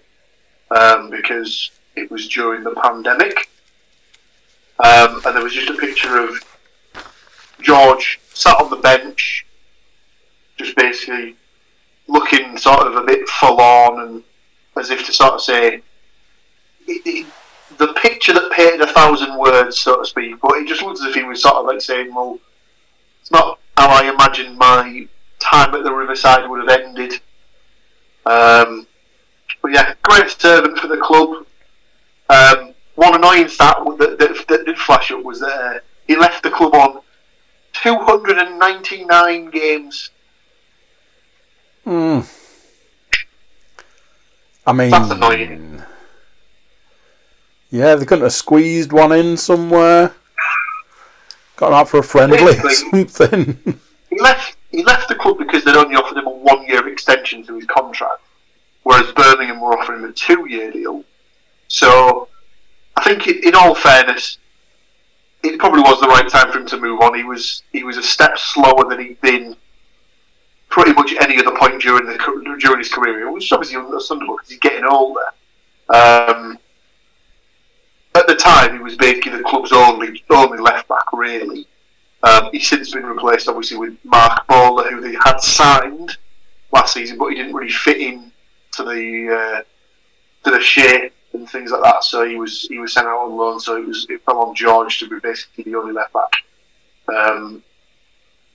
um, 0.71 1.09
because 1.11 1.71
it 1.95 2.09
was 2.09 2.27
during 2.27 2.63
the 2.63 2.71
pandemic. 2.71 3.49
Um, 4.83 5.21
and 5.25 5.35
there 5.35 5.43
was 5.43 5.53
just 5.53 5.69
a 5.69 5.77
picture 5.77 6.17
of 6.17 6.31
George 7.63 8.19
sat 8.33 8.59
on 8.61 8.69
the 8.69 8.75
bench, 8.77 9.45
just 10.57 10.75
basically 10.75 11.35
looking 12.07 12.57
sort 12.57 12.85
of 12.85 12.95
a 12.95 13.05
bit 13.05 13.27
forlorn 13.27 14.01
and 14.01 14.23
as 14.77 14.89
if 14.89 15.05
to 15.05 15.13
sort 15.13 15.33
of 15.33 15.41
say, 15.41 15.81
the 16.85 17.93
picture 18.01 18.33
that 18.33 18.51
painted 18.51 18.81
a 18.81 18.93
thousand 18.93 19.37
words, 19.37 19.79
so 19.79 19.99
to 19.99 20.05
speak, 20.05 20.39
but 20.41 20.51
it 20.57 20.67
just 20.67 20.81
looks 20.81 21.01
as 21.01 21.07
if 21.07 21.15
he 21.15 21.23
was 21.23 21.41
sort 21.41 21.55
of 21.55 21.65
like 21.65 21.81
saying, 21.81 22.13
well, 22.13 22.39
it's 23.21 23.31
not 23.31 23.59
how 23.77 23.87
I 23.89 24.09
imagined 24.11 24.57
my 24.57 25.07
time 25.39 25.73
at 25.73 25.83
the 25.83 25.91
Riverside 25.91 26.49
would 26.49 26.67
have 26.67 26.81
ended. 26.81 27.13
Um, 28.25 28.87
but 29.61 29.71
yeah, 29.71 29.93
great 30.01 30.29
servant 30.29 30.77
for 30.77 30.87
the 30.87 30.97
club. 30.97 31.45
Um, 32.29 32.73
one 32.95 33.15
annoying 33.15 33.47
stat 33.47 33.77
that, 33.99 34.17
that, 34.19 34.45
that, 34.47 34.65
did 34.65 34.77
flash 34.77 35.11
up 35.11 35.23
was 35.23 35.39
that 35.39 35.47
uh, 35.47 35.79
he 36.07 36.15
left 36.15 36.43
the 36.43 36.49
club 36.49 36.73
on 36.75 37.02
299 37.83 39.49
games. 39.49 40.09
Hmm. 41.83 42.21
I 44.65 44.71
mean, 44.71 44.89
that's 44.89 45.11
annoying. 45.11 45.83
Yeah, 47.71 47.95
they 47.95 48.05
couldn't 48.05 48.23
have 48.23 48.31
squeezed 48.31 48.93
one 48.93 49.11
in 49.11 49.35
somewhere. 49.35 50.13
Got 51.57 51.73
out 51.73 51.89
for 51.89 51.99
a 51.99 52.03
friendly 52.03 52.37
or 52.41 52.69
something. 52.71 53.79
he 54.09 54.19
left. 54.21 54.55
He 54.71 54.83
left 54.83 55.09
the 55.09 55.15
club 55.15 55.37
because 55.37 55.65
they'd 55.65 55.75
only 55.75 55.95
offered 55.95 56.17
him 56.17 56.25
a 56.25 56.31
one-year 56.31 56.87
extension 56.87 57.45
to 57.45 57.55
his 57.55 57.65
contract, 57.65 58.21
whereas 58.83 59.11
Birmingham 59.11 59.59
were 59.59 59.77
offering 59.77 59.99
him 60.03 60.09
a 60.09 60.13
two-year 60.13 60.71
deal. 60.71 61.03
So, 61.67 62.29
I 62.95 63.03
think, 63.03 63.27
in 63.27 63.53
all 63.53 63.75
fairness, 63.75 64.37
it 65.43 65.59
probably 65.59 65.81
was 65.81 65.99
the 65.99 66.07
right 66.07 66.27
time 66.29 66.51
for 66.51 66.59
him 66.59 66.67
to 66.67 66.77
move 66.77 67.01
on. 67.01 67.13
He 67.13 67.23
was 67.23 67.63
he 67.71 67.83
was 67.83 67.97
a 67.97 68.03
step 68.03 68.37
slower 68.37 68.89
than 68.89 68.99
he'd 68.99 69.21
been 69.21 69.55
pretty 70.69 70.93
much 70.93 71.13
any 71.21 71.37
other 71.37 71.55
point 71.55 71.81
during 71.81 72.05
the 72.07 72.57
during 72.59 72.79
his 72.79 72.89
career, 72.89 73.31
which 73.31 73.45
is 73.45 73.51
obviously 73.51 73.77
understandable 73.77 74.37
because 74.37 74.49
he's 74.49 74.59
getting 74.59 74.85
older. 74.85 75.25
Um, 75.89 76.57
at 78.15 78.27
the 78.27 78.35
time, 78.35 78.73
he 78.73 78.79
was 78.79 78.95
basically 78.95 79.37
the 79.37 79.43
club's 79.43 79.71
only 79.71 80.23
only 80.29 80.59
left 80.59 80.87
back, 80.87 81.11
really. 81.11 81.67
Um, 82.23 82.49
he's 82.53 82.67
since 82.67 82.93
been 82.93 83.05
replaced, 83.05 83.49
obviously, 83.49 83.77
with 83.77 83.97
Marc 84.05 84.47
Bola, 84.47 84.89
who 84.89 85.01
they 85.01 85.13
had 85.25 85.39
signed 85.39 86.17
last 86.71 86.93
season, 86.93 87.17
but 87.17 87.27
he 87.27 87.35
didn't 87.35 87.53
really 87.53 87.69
fit 87.69 87.97
in 87.97 88.31
to 88.71 88.83
the 88.83 89.29
uh, 89.29 89.61
to 90.45 90.55
the 90.55 90.61
shape 90.61 91.13
and 91.33 91.49
things 91.49 91.71
like 91.71 91.83
that. 91.83 92.03
So 92.03 92.27
he 92.27 92.35
was 92.35 92.61
he 92.63 92.79
was 92.79 92.93
sent 92.93 93.07
out 93.07 93.25
on 93.25 93.35
loan. 93.35 93.59
So 93.59 93.77
it 93.77 93.85
was 93.85 94.05
it 94.09 94.23
fell 94.25 94.39
on 94.39 94.55
George 94.55 94.99
to 94.99 95.09
be 95.09 95.19
basically 95.19 95.65
the 95.65 95.75
only 95.75 95.93
left 95.93 96.13
back 96.13 96.31
um, 97.13 97.63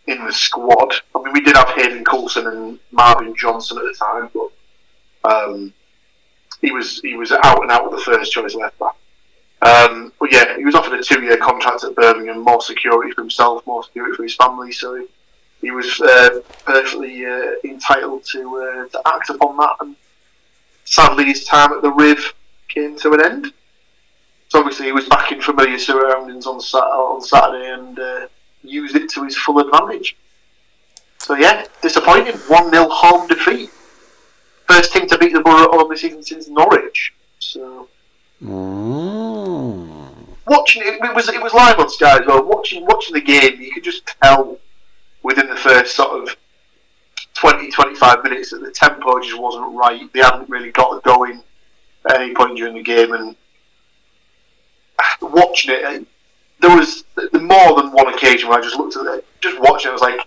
in 0.06 0.24
the 0.24 0.32
squad. 0.32 0.94
I 1.14 1.22
mean, 1.22 1.32
we 1.32 1.40
did 1.40 1.56
have 1.56 1.70
Hayden 1.70 2.04
Coulson 2.04 2.46
and 2.46 2.78
Marvin 2.90 3.34
Johnson 3.36 3.78
at 3.78 3.84
the 3.84 3.94
time, 3.94 4.30
but 4.32 5.30
um, 5.30 5.72
he 6.60 6.70
was 6.70 7.00
he 7.00 7.16
was 7.16 7.32
out 7.32 7.62
and 7.62 7.70
out 7.70 7.90
with 7.90 7.98
the 7.98 8.04
first 8.04 8.32
choice 8.32 8.54
left 8.54 8.78
back. 8.78 8.94
Um, 9.60 10.12
but 10.20 10.32
yeah, 10.32 10.56
he 10.56 10.64
was 10.64 10.76
offered 10.76 10.98
a 10.98 11.02
two-year 11.02 11.36
contract 11.38 11.82
at 11.82 11.94
Birmingham, 11.96 12.44
more 12.44 12.62
security 12.62 13.10
for 13.10 13.22
himself, 13.22 13.66
more 13.66 13.82
security 13.82 14.14
for 14.14 14.22
his 14.22 14.36
family. 14.36 14.70
So 14.70 14.94
he, 14.94 15.06
he 15.60 15.70
was 15.72 16.00
uh, 16.00 16.40
perfectly 16.64 17.26
uh, 17.26 17.54
entitled 17.64 18.24
to 18.26 18.40
uh, 18.56 18.88
to 18.88 19.02
act 19.06 19.30
upon 19.30 19.56
that. 19.56 19.76
And 19.80 19.96
sadly, 20.84 21.24
his 21.24 21.44
time 21.44 21.72
at 21.72 21.82
the 21.82 21.90
Riv 21.90 22.34
came 22.68 22.96
to 22.98 23.12
an 23.12 23.24
end. 23.24 23.52
So 24.48 24.60
obviously 24.60 24.86
he 24.86 24.92
was 24.92 25.06
back 25.08 25.30
in 25.32 25.42
familiar 25.42 25.78
surroundings 25.78 26.46
on, 26.46 26.56
on 26.56 27.20
Saturday 27.20 27.70
and 27.70 27.98
uh, 27.98 28.28
used 28.62 28.96
it 28.96 29.10
to 29.10 29.24
his 29.24 29.36
full 29.36 29.58
advantage. 29.58 30.16
So 31.18 31.34
yeah, 31.34 31.66
disappointing. 31.82 32.34
1 32.34 32.70
0 32.70 32.88
home 32.88 33.28
defeat. 33.28 33.70
First 34.66 34.92
team 34.92 35.06
to 35.08 35.18
beat 35.18 35.32
the 35.32 35.40
Borough 35.40 35.68
home 35.70 35.90
this 35.90 36.00
season 36.00 36.22
since 36.22 36.48
Norwich. 36.48 37.12
So. 37.38 37.88
Mm. 38.42 40.14
Watching 40.46 40.82
it, 40.82 40.94
it 41.02 41.14
was 41.14 41.28
it 41.28 41.42
was 41.42 41.52
live 41.52 41.78
on 41.78 41.90
Sky 41.90 42.18
as 42.20 42.26
well. 42.26 42.44
Watching 42.44 42.86
watching 42.86 43.14
the 43.14 43.20
game, 43.20 43.60
you 43.60 43.70
could 43.72 43.84
just 43.84 44.06
tell 44.22 44.58
within 45.22 45.48
the 45.48 45.56
first 45.56 45.94
sort 45.94 46.22
of 46.22 46.36
20, 47.34 47.70
25 47.70 48.22
minutes 48.24 48.50
that 48.50 48.60
the 48.60 48.70
tempo 48.70 49.20
just 49.20 49.38
wasn't 49.38 49.74
right. 49.74 50.10
They 50.12 50.20
hadn't 50.20 50.48
really 50.48 50.70
got 50.70 50.96
it 50.96 51.02
going 51.02 51.42
at 52.08 52.20
any 52.20 52.34
point 52.34 52.56
during 52.56 52.74
the 52.74 52.82
game, 52.82 53.12
and 53.12 53.36
watching 55.20 55.74
it, 55.74 56.06
there 56.60 56.76
was 56.76 57.04
more 57.32 57.80
than 57.80 57.92
one 57.92 58.12
occasion 58.12 58.48
where 58.48 58.58
I 58.58 58.62
just 58.62 58.76
looked 58.76 58.96
at 58.96 59.06
it, 59.14 59.26
just 59.40 59.60
watching 59.60 59.88
it, 59.88 59.90
I 59.90 59.92
was 59.92 60.02
like, 60.02 60.20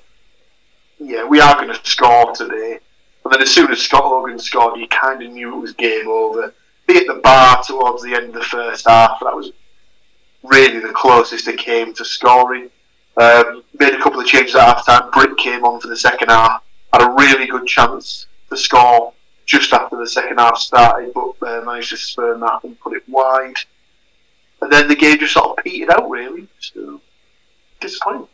yeah, 0.99 1.25
we 1.25 1.41
are 1.41 1.55
going 1.55 1.73
to 1.73 1.89
score 1.89 2.33
today. 2.33 2.79
And 3.23 3.33
then 3.33 3.41
as 3.41 3.51
soon 3.51 3.71
as 3.71 3.79
Scott 3.79 4.03
Hogan 4.03 4.39
scored, 4.39 4.79
you 4.79 4.87
kind 4.87 5.21
of 5.21 5.31
knew 5.31 5.55
it 5.55 5.61
was 5.61 5.73
game 5.73 6.07
over. 6.07 6.53
Be 6.87 6.97
at 6.97 7.07
the 7.07 7.21
bar 7.23 7.61
towards 7.63 8.03
the 8.03 8.15
end 8.15 8.29
of 8.29 8.33
the 8.33 8.43
first 8.43 8.87
half. 8.87 9.19
That 9.21 9.35
was 9.35 9.51
really 10.43 10.79
the 10.79 10.93
closest 10.93 11.45
they 11.45 11.55
came 11.55 11.93
to 11.95 12.05
scoring. 12.05 12.69
Um, 13.17 13.63
made 13.79 13.93
a 13.93 14.01
couple 14.01 14.19
of 14.19 14.25
changes 14.25 14.55
at 14.55 14.65
half 14.65 14.85
time. 14.85 15.11
Britt 15.11 15.37
came 15.37 15.63
on 15.63 15.79
for 15.79 15.87
the 15.87 15.97
second 15.97 16.29
half. 16.29 16.63
Had 16.93 17.03
a 17.03 17.11
really 17.11 17.47
good 17.47 17.67
chance 17.67 18.27
to 18.49 18.57
score 18.57 19.13
just 19.45 19.73
after 19.73 19.97
the 19.97 20.07
second 20.07 20.39
half 20.39 20.57
started, 20.57 21.13
but 21.13 21.33
uh, 21.47 21.61
managed 21.65 21.89
to 21.89 21.97
spurn 21.97 22.39
that 22.39 22.63
and 22.63 22.79
put 22.79 22.93
it 22.93 23.03
wide. 23.07 23.55
And 24.61 24.71
then 24.71 24.87
the 24.87 24.95
game 24.95 25.19
just 25.19 25.33
sort 25.33 25.57
of 25.57 25.63
petered 25.63 25.89
out, 25.89 26.09
really. 26.09 26.47
So, 26.59 27.01
disappointing. 27.79 28.27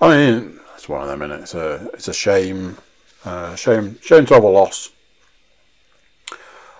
I 0.00 0.08
mean, 0.08 0.60
it's 0.74 0.88
one 0.88 1.02
of 1.02 1.08
them, 1.08 1.22
and 1.22 1.32
it's 1.32 1.54
a 1.54 1.90
it's 1.92 2.08
a 2.08 2.12
shame, 2.12 2.78
uh, 3.24 3.54
shame, 3.54 3.98
shame 4.00 4.26
to 4.26 4.34
have 4.34 4.44
a 4.44 4.48
loss. 4.48 4.90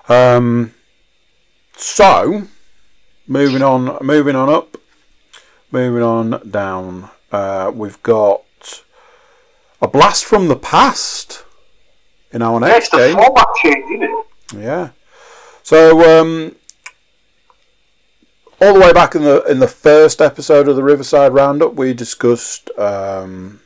Um, 0.08 0.74
so 1.76 2.44
moving 3.26 3.62
on, 3.62 3.98
moving 4.04 4.34
on 4.34 4.48
up, 4.48 4.76
moving 5.70 6.02
on 6.02 6.50
down. 6.50 7.10
Uh, 7.30 7.70
we've 7.74 8.02
got 8.02 8.82
a 9.82 9.88
blast 9.88 10.24
from 10.24 10.48
the 10.48 10.56
past 10.56 11.44
in 12.32 12.42
our 12.42 12.60
next 12.60 12.90
the 12.90 12.98
game. 12.98 13.16
format 13.16 13.46
change, 13.62 13.84
isn't 13.92 14.02
it? 14.02 14.26
Yeah. 14.56 14.90
So 15.62 16.20
um, 16.20 16.56
all 18.60 18.74
the 18.74 18.80
way 18.80 18.92
back 18.92 19.14
in 19.14 19.22
the 19.22 19.42
in 19.44 19.60
the 19.60 19.68
first 19.68 20.20
episode 20.20 20.68
of 20.68 20.76
the 20.76 20.82
Riverside 20.82 21.32
Roundup, 21.32 21.74
we 21.74 21.94
discussed 21.94 22.70
um, 22.78 23.60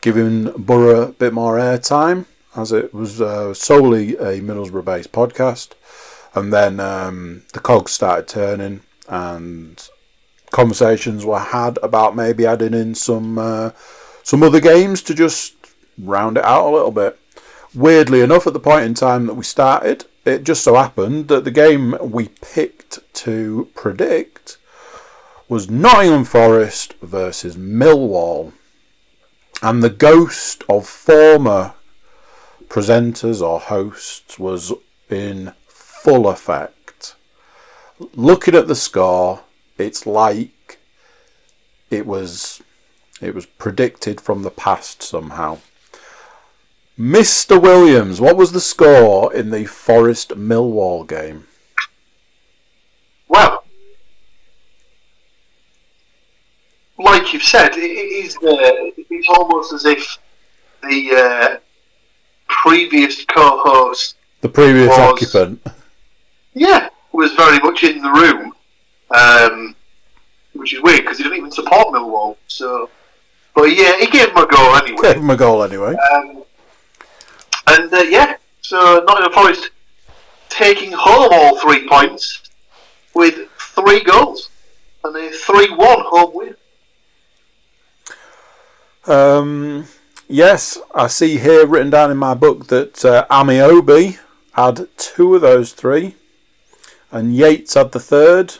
giving 0.00 0.50
Borough 0.52 1.02
a 1.02 1.12
bit 1.12 1.32
more 1.32 1.58
airtime, 1.58 2.26
as 2.56 2.72
it 2.72 2.92
was 2.92 3.20
uh, 3.20 3.54
solely 3.54 4.16
a 4.16 4.40
Middlesbrough-based 4.40 5.12
podcast, 5.12 5.72
and 6.34 6.52
then 6.52 6.80
um, 6.80 7.42
the 7.52 7.60
cogs 7.60 7.92
started 7.92 8.28
turning, 8.28 8.80
and 9.08 9.88
conversations 10.50 11.24
were 11.24 11.38
had 11.38 11.78
about 11.82 12.14
maybe 12.14 12.44
adding 12.44 12.74
in 12.74 12.94
some 12.94 13.38
uh, 13.38 13.70
some 14.22 14.42
other 14.42 14.60
games 14.60 15.02
to 15.02 15.14
just 15.14 15.54
round 15.98 16.36
it 16.36 16.44
out 16.44 16.68
a 16.68 16.74
little 16.74 16.90
bit. 16.90 17.18
Weirdly 17.74 18.20
enough, 18.20 18.46
at 18.46 18.52
the 18.52 18.60
point 18.60 18.84
in 18.84 18.94
time 18.94 19.26
that 19.26 19.34
we 19.34 19.44
started, 19.44 20.04
it 20.24 20.44
just 20.44 20.62
so 20.62 20.74
happened 20.74 21.28
that 21.28 21.44
the 21.44 21.50
game 21.50 21.96
we 22.00 22.28
picked 22.28 23.00
to 23.14 23.68
predict 23.74 24.58
was 25.48 25.70
Nottingham 25.70 26.24
Forest 26.24 26.94
versus 27.00 27.56
Millwall. 27.56 28.52
And 29.62 29.82
the 29.82 29.90
ghost 29.90 30.64
of 30.68 30.86
former 30.86 31.74
presenters 32.68 33.40
or 33.40 33.60
hosts 33.60 34.38
was 34.38 34.72
in 35.08 35.52
full 35.68 36.28
effect. 36.28 37.14
Looking 38.14 38.54
at 38.54 38.66
the 38.66 38.74
score, 38.74 39.42
it's 39.78 40.06
like 40.06 40.78
it 41.90 42.06
was 42.06 42.62
it 43.20 43.34
was 43.34 43.46
predicted 43.46 44.20
from 44.20 44.42
the 44.42 44.50
past 44.50 45.02
somehow. 45.02 45.58
Mr. 46.98 47.60
Williams, 47.60 48.20
what 48.20 48.36
was 48.36 48.52
the 48.52 48.60
score 48.60 49.32
in 49.32 49.50
the 49.50 49.64
Forest 49.64 50.30
Millwall 50.30 51.06
game? 51.08 51.46
Well, 53.28 53.64
like 56.98 57.32
you've 57.32 57.42
said, 57.42 57.72
it, 57.74 57.80
is. 57.80 58.36
Uh, 58.36 58.92
it's 59.10 59.28
almost 59.28 59.72
as 59.72 59.84
if 59.86 60.18
the 60.82 61.10
uh, 61.16 61.56
previous 62.48 63.24
co-host, 63.24 64.16
The 64.42 64.48
previous 64.50 64.88
Was- 64.88 64.98
occupant. 64.98 65.66
yeah, 66.54 66.88
was 67.12 67.32
very 67.32 67.58
much 67.60 67.82
in 67.84 68.02
the 68.02 68.10
room, 68.10 68.52
um, 69.10 69.74
which 70.52 70.74
is 70.74 70.82
weird 70.82 71.00
because 71.02 71.16
he 71.16 71.24
didn't 71.24 71.38
even 71.38 71.50
support 71.50 71.88
Millwall. 71.88 72.36
So, 72.48 72.90
but 73.54 73.64
yeah, 73.64 73.98
he 73.98 74.06
gave 74.06 74.28
him 74.28 74.36
a 74.36 74.46
go 74.46 74.78
Gave 75.02 75.16
him 75.16 75.30
a 75.30 75.36
goal 75.36 75.62
anyway. 75.62 75.94
Um, 76.14 76.41
and 77.66 77.92
uh, 77.92 77.98
yeah, 78.08 78.36
so 78.60 79.04
Nottingham 79.06 79.32
Forest 79.32 79.70
taking 80.48 80.92
home 80.92 81.30
all 81.32 81.58
three 81.58 81.88
points 81.88 82.42
with 83.14 83.48
three 83.58 84.02
goals 84.02 84.50
and 85.04 85.16
a 85.16 85.30
three-one 85.30 86.00
home 86.00 86.34
win. 86.34 86.54
Um, 89.06 89.86
yes, 90.28 90.78
I 90.94 91.08
see 91.08 91.38
here 91.38 91.66
written 91.66 91.90
down 91.90 92.10
in 92.10 92.16
my 92.16 92.34
book 92.34 92.68
that 92.68 93.04
uh, 93.04 93.26
Ameobi 93.30 94.18
had 94.52 94.88
two 94.96 95.34
of 95.34 95.40
those 95.40 95.72
three, 95.72 96.14
and 97.10 97.34
Yates 97.34 97.74
had 97.74 97.92
the 97.92 98.00
third, 98.00 98.54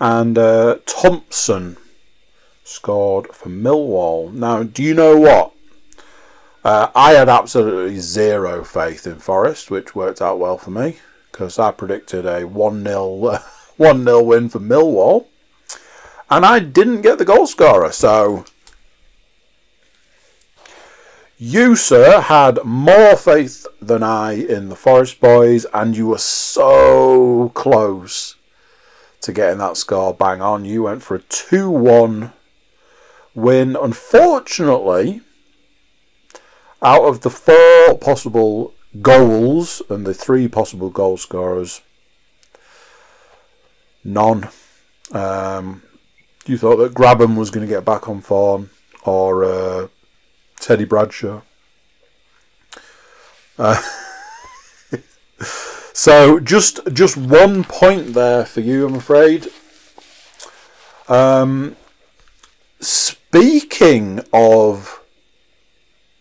and 0.00 0.36
uh, 0.36 0.78
Thompson 0.86 1.76
scored 2.64 3.28
for 3.28 3.48
Millwall. 3.48 4.32
Now, 4.32 4.62
do 4.62 4.82
you 4.82 4.94
know 4.94 5.16
what? 5.18 5.53
Uh, 6.64 6.90
I 6.94 7.12
had 7.12 7.28
absolutely 7.28 7.98
zero 8.00 8.64
faith 8.64 9.06
in 9.06 9.16
Forest, 9.16 9.70
which 9.70 9.94
worked 9.94 10.22
out 10.22 10.38
well 10.38 10.56
for 10.56 10.70
me 10.70 10.96
because 11.30 11.58
I 11.58 11.72
predicted 11.72 12.24
a 12.24 12.46
1 12.46 12.84
0 12.84 13.38
1 13.76 14.04
0 14.04 14.22
win 14.22 14.48
for 14.48 14.60
Millwall. 14.60 15.26
And 16.30 16.46
I 16.46 16.60
didn't 16.60 17.02
get 17.02 17.18
the 17.18 17.26
goal 17.26 17.46
scorer, 17.46 17.92
so 17.92 18.46
you, 21.36 21.76
sir, 21.76 22.22
had 22.22 22.64
more 22.64 23.16
faith 23.16 23.66
than 23.82 24.02
I 24.02 24.32
in 24.32 24.70
the 24.70 24.76
Forest 24.76 25.20
boys, 25.20 25.66
and 25.74 25.94
you 25.94 26.06
were 26.06 26.18
so 26.18 27.50
close 27.50 28.36
to 29.20 29.32
getting 29.32 29.58
that 29.58 29.76
score 29.76 30.14
bang 30.14 30.40
on. 30.40 30.64
You 30.64 30.84
went 30.84 31.02
for 31.02 31.16
a 31.16 31.22
2 31.22 31.68
1 31.68 32.32
win. 33.34 33.76
Unfortunately, 33.76 35.20
out 36.84 37.04
of 37.04 37.22
the 37.22 37.30
four 37.30 37.98
possible 37.98 38.74
goals 39.00 39.82
and 39.88 40.06
the 40.06 40.14
three 40.14 40.46
possible 40.46 40.90
goal 40.90 41.16
scorers, 41.16 41.80
none. 44.04 44.48
Um, 45.12 45.82
you 46.46 46.58
thought 46.58 46.76
that 46.76 46.94
Grabban 46.94 47.36
was 47.36 47.50
going 47.50 47.66
to 47.66 47.72
get 47.72 47.84
back 47.84 48.08
on 48.08 48.20
form, 48.20 48.70
or 49.04 49.44
uh, 49.44 49.88
Teddy 50.60 50.84
Bradshaw. 50.84 51.40
Uh, 53.58 53.80
so 55.92 56.38
just 56.38 56.80
just 56.92 57.16
one 57.16 57.64
point 57.64 58.14
there 58.14 58.44
for 58.44 58.60
you, 58.60 58.86
I'm 58.86 58.94
afraid. 58.94 59.48
Um, 61.08 61.76
speaking 62.80 64.20
of 64.32 65.03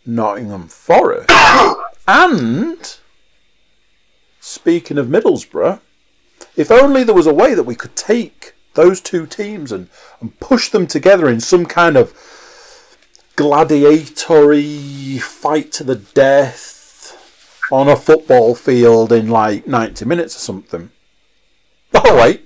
Nottingham 0.05 0.67
Forest, 0.67 1.29
and 2.07 2.97
speaking 4.39 4.97
of 4.97 5.07
Middlesbrough, 5.07 5.79
if 6.55 6.71
only 6.71 7.03
there 7.03 7.15
was 7.15 7.27
a 7.27 7.33
way 7.33 7.53
that 7.53 7.63
we 7.63 7.75
could 7.75 7.95
take 7.95 8.53
those 8.73 8.99
two 9.01 9.25
teams 9.25 9.71
and, 9.71 9.89
and 10.19 10.39
push 10.39 10.69
them 10.69 10.87
together 10.87 11.29
in 11.29 11.39
some 11.39 11.65
kind 11.65 11.95
of 11.95 12.13
gladiatory 13.35 15.19
fight 15.21 15.71
to 15.71 15.83
the 15.83 15.95
death 15.95 17.63
on 17.71 17.87
a 17.87 17.95
football 17.95 18.53
field 18.55 19.11
in 19.11 19.29
like 19.29 19.65
90 19.65 20.05
minutes 20.05 20.35
or 20.35 20.39
something. 20.39 20.91
Oh, 21.93 22.17
wait, 22.17 22.45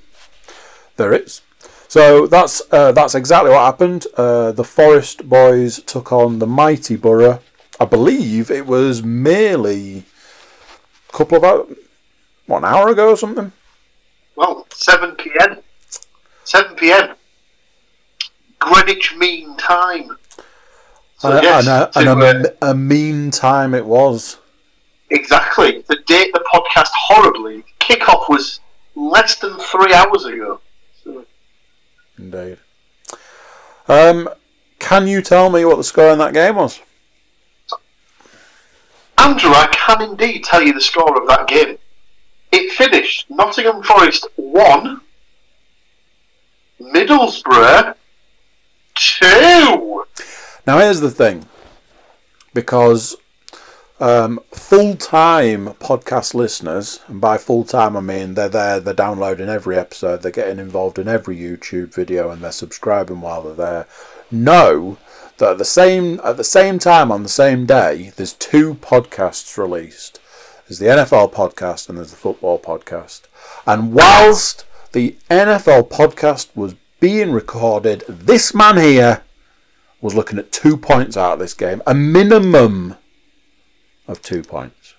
there 0.98 1.14
it 1.14 1.24
is. 1.24 1.42
So 1.90 2.28
that's 2.28 2.62
uh, 2.70 2.92
that's 2.92 3.16
exactly 3.16 3.50
what 3.52 3.62
happened. 3.62 4.08
Uh, 4.18 4.52
the 4.52 4.66
Forest 4.66 5.30
boys 5.30 5.82
took 5.84 6.12
on 6.12 6.40
the 6.40 6.48
mighty 6.48 6.98
Borough. 6.98 7.40
I 7.80 7.86
believe 7.86 8.50
it 8.50 8.66
was 8.66 9.04
merely 9.04 10.04
a 11.10 11.12
couple 11.14 11.38
of 11.38 11.44
hours, 11.44 11.78
what, 12.46 12.60
an 12.60 12.66
hour 12.66 12.90
ago 12.90 13.10
or 13.10 13.18
something. 13.18 13.52
Well, 14.36 14.66
7 14.72 15.16
p.m. 15.16 15.58
7 16.44 16.76
p.m. 16.76 17.16
Greenwich 18.60 19.16
Mean 19.16 19.56
Time. 19.58 20.18
So, 21.18 21.32
and, 21.32 21.44
yes, 21.44 21.68
and, 21.96 22.08
a, 22.08 22.12
and 22.12 22.46
a, 22.46 22.70
a 22.70 22.76
mean 22.76 23.32
time 23.32 23.74
it 23.74 23.86
was. 23.86 24.38
exactly. 25.10 25.84
The 25.88 25.98
date 26.06 26.32
the 26.34 26.46
podcast 26.54 26.90
horribly. 26.96 27.64
Kickoff 27.80 28.30
was 28.30 28.60
less 28.96 29.36
than 29.36 29.58
three 29.58 29.94
hours 29.94 30.26
ago. 30.26 30.62
So, 31.04 31.26
Indeed. 32.20 32.58
Um, 33.88 34.30
can 34.78 35.08
you 35.08 35.22
tell 35.22 35.50
me 35.50 35.66
what 35.66 35.78
the 35.78 35.84
score 35.84 36.12
in 36.12 36.20
that 36.20 36.34
game 36.34 36.56
was? 36.56 36.82
Andrew, 39.20 39.52
I 39.52 39.68
can 39.72 40.02
indeed 40.02 40.44
tell 40.44 40.62
you 40.62 40.74
the 40.74 40.82
score 40.82 41.20
of 41.20 41.28
that 41.28 41.48
game. 41.48 41.78
It 42.52 42.72
finished 42.74 43.26
Nottingham 43.30 43.84
Forest 43.84 44.28
1, 44.36 45.02
Middlesbrough 46.82 47.96
2. 48.96 50.04
Now, 50.66 50.80
here's 50.80 51.00
the 51.02 51.12
thing. 51.12 51.46
because 52.54 53.16
um, 54.00 54.40
full 54.52 54.96
time 54.96 55.68
podcast 55.76 56.34
listeners, 56.34 57.00
and 57.08 57.20
by 57.20 57.38
full 57.38 57.64
time 57.64 57.98
I 57.98 58.02
mean 58.02 58.34
they're 58.36 58.50
there, 58.50 58.80
they're 58.80 58.94
downloading 58.94 59.50
every 59.50 59.78
episode, 59.78 60.22
they're 60.22 60.32
getting 60.32 60.60
involved 60.60 61.00
in 61.00 61.08
every 61.08 61.38
YouTube 61.38 61.94
video, 61.94 62.30
and 62.30 62.42
they're 62.42 62.52
subscribing 62.52 63.22
while 63.22 63.42
they're 63.44 63.54
there, 63.54 63.88
know 64.32 64.98
that 65.38 65.52
at 65.52 65.58
the 65.58 65.66
same 65.66 66.20
at 66.24 66.38
the 66.38 66.44
same 66.44 66.80
time 66.80 67.12
on 67.12 67.24
the 67.24 67.30
same 67.30 67.66
day, 67.66 68.12
there's 68.16 68.34
two 68.34 68.76
podcasts 68.76 69.58
released. 69.58 70.20
There's 70.68 70.80
the 70.80 70.88
NFL 70.88 71.34
podcast 71.34 71.88
and 71.88 71.98
there's 71.98 72.12
the 72.12 72.18
football 72.18 72.60
podcast. 72.60 73.22
And 73.66 73.94
whilst 73.94 74.66
the 74.92 75.16
NFL 75.30 75.90
podcast 75.90 76.50
was 76.56 76.76
being 77.00 77.32
recorded, 77.32 78.04
this 78.08 78.54
man 78.54 78.78
here 78.78 79.24
was 80.02 80.14
looking 80.14 80.40
at 80.40 80.52
two 80.52 80.78
points 80.78 81.16
out 81.16 81.34
of 81.34 81.40
this 81.40 81.54
game, 81.54 81.82
a 81.88 81.94
minimum 81.94 82.96
of 84.08 84.22
two 84.22 84.42
points. 84.42 84.96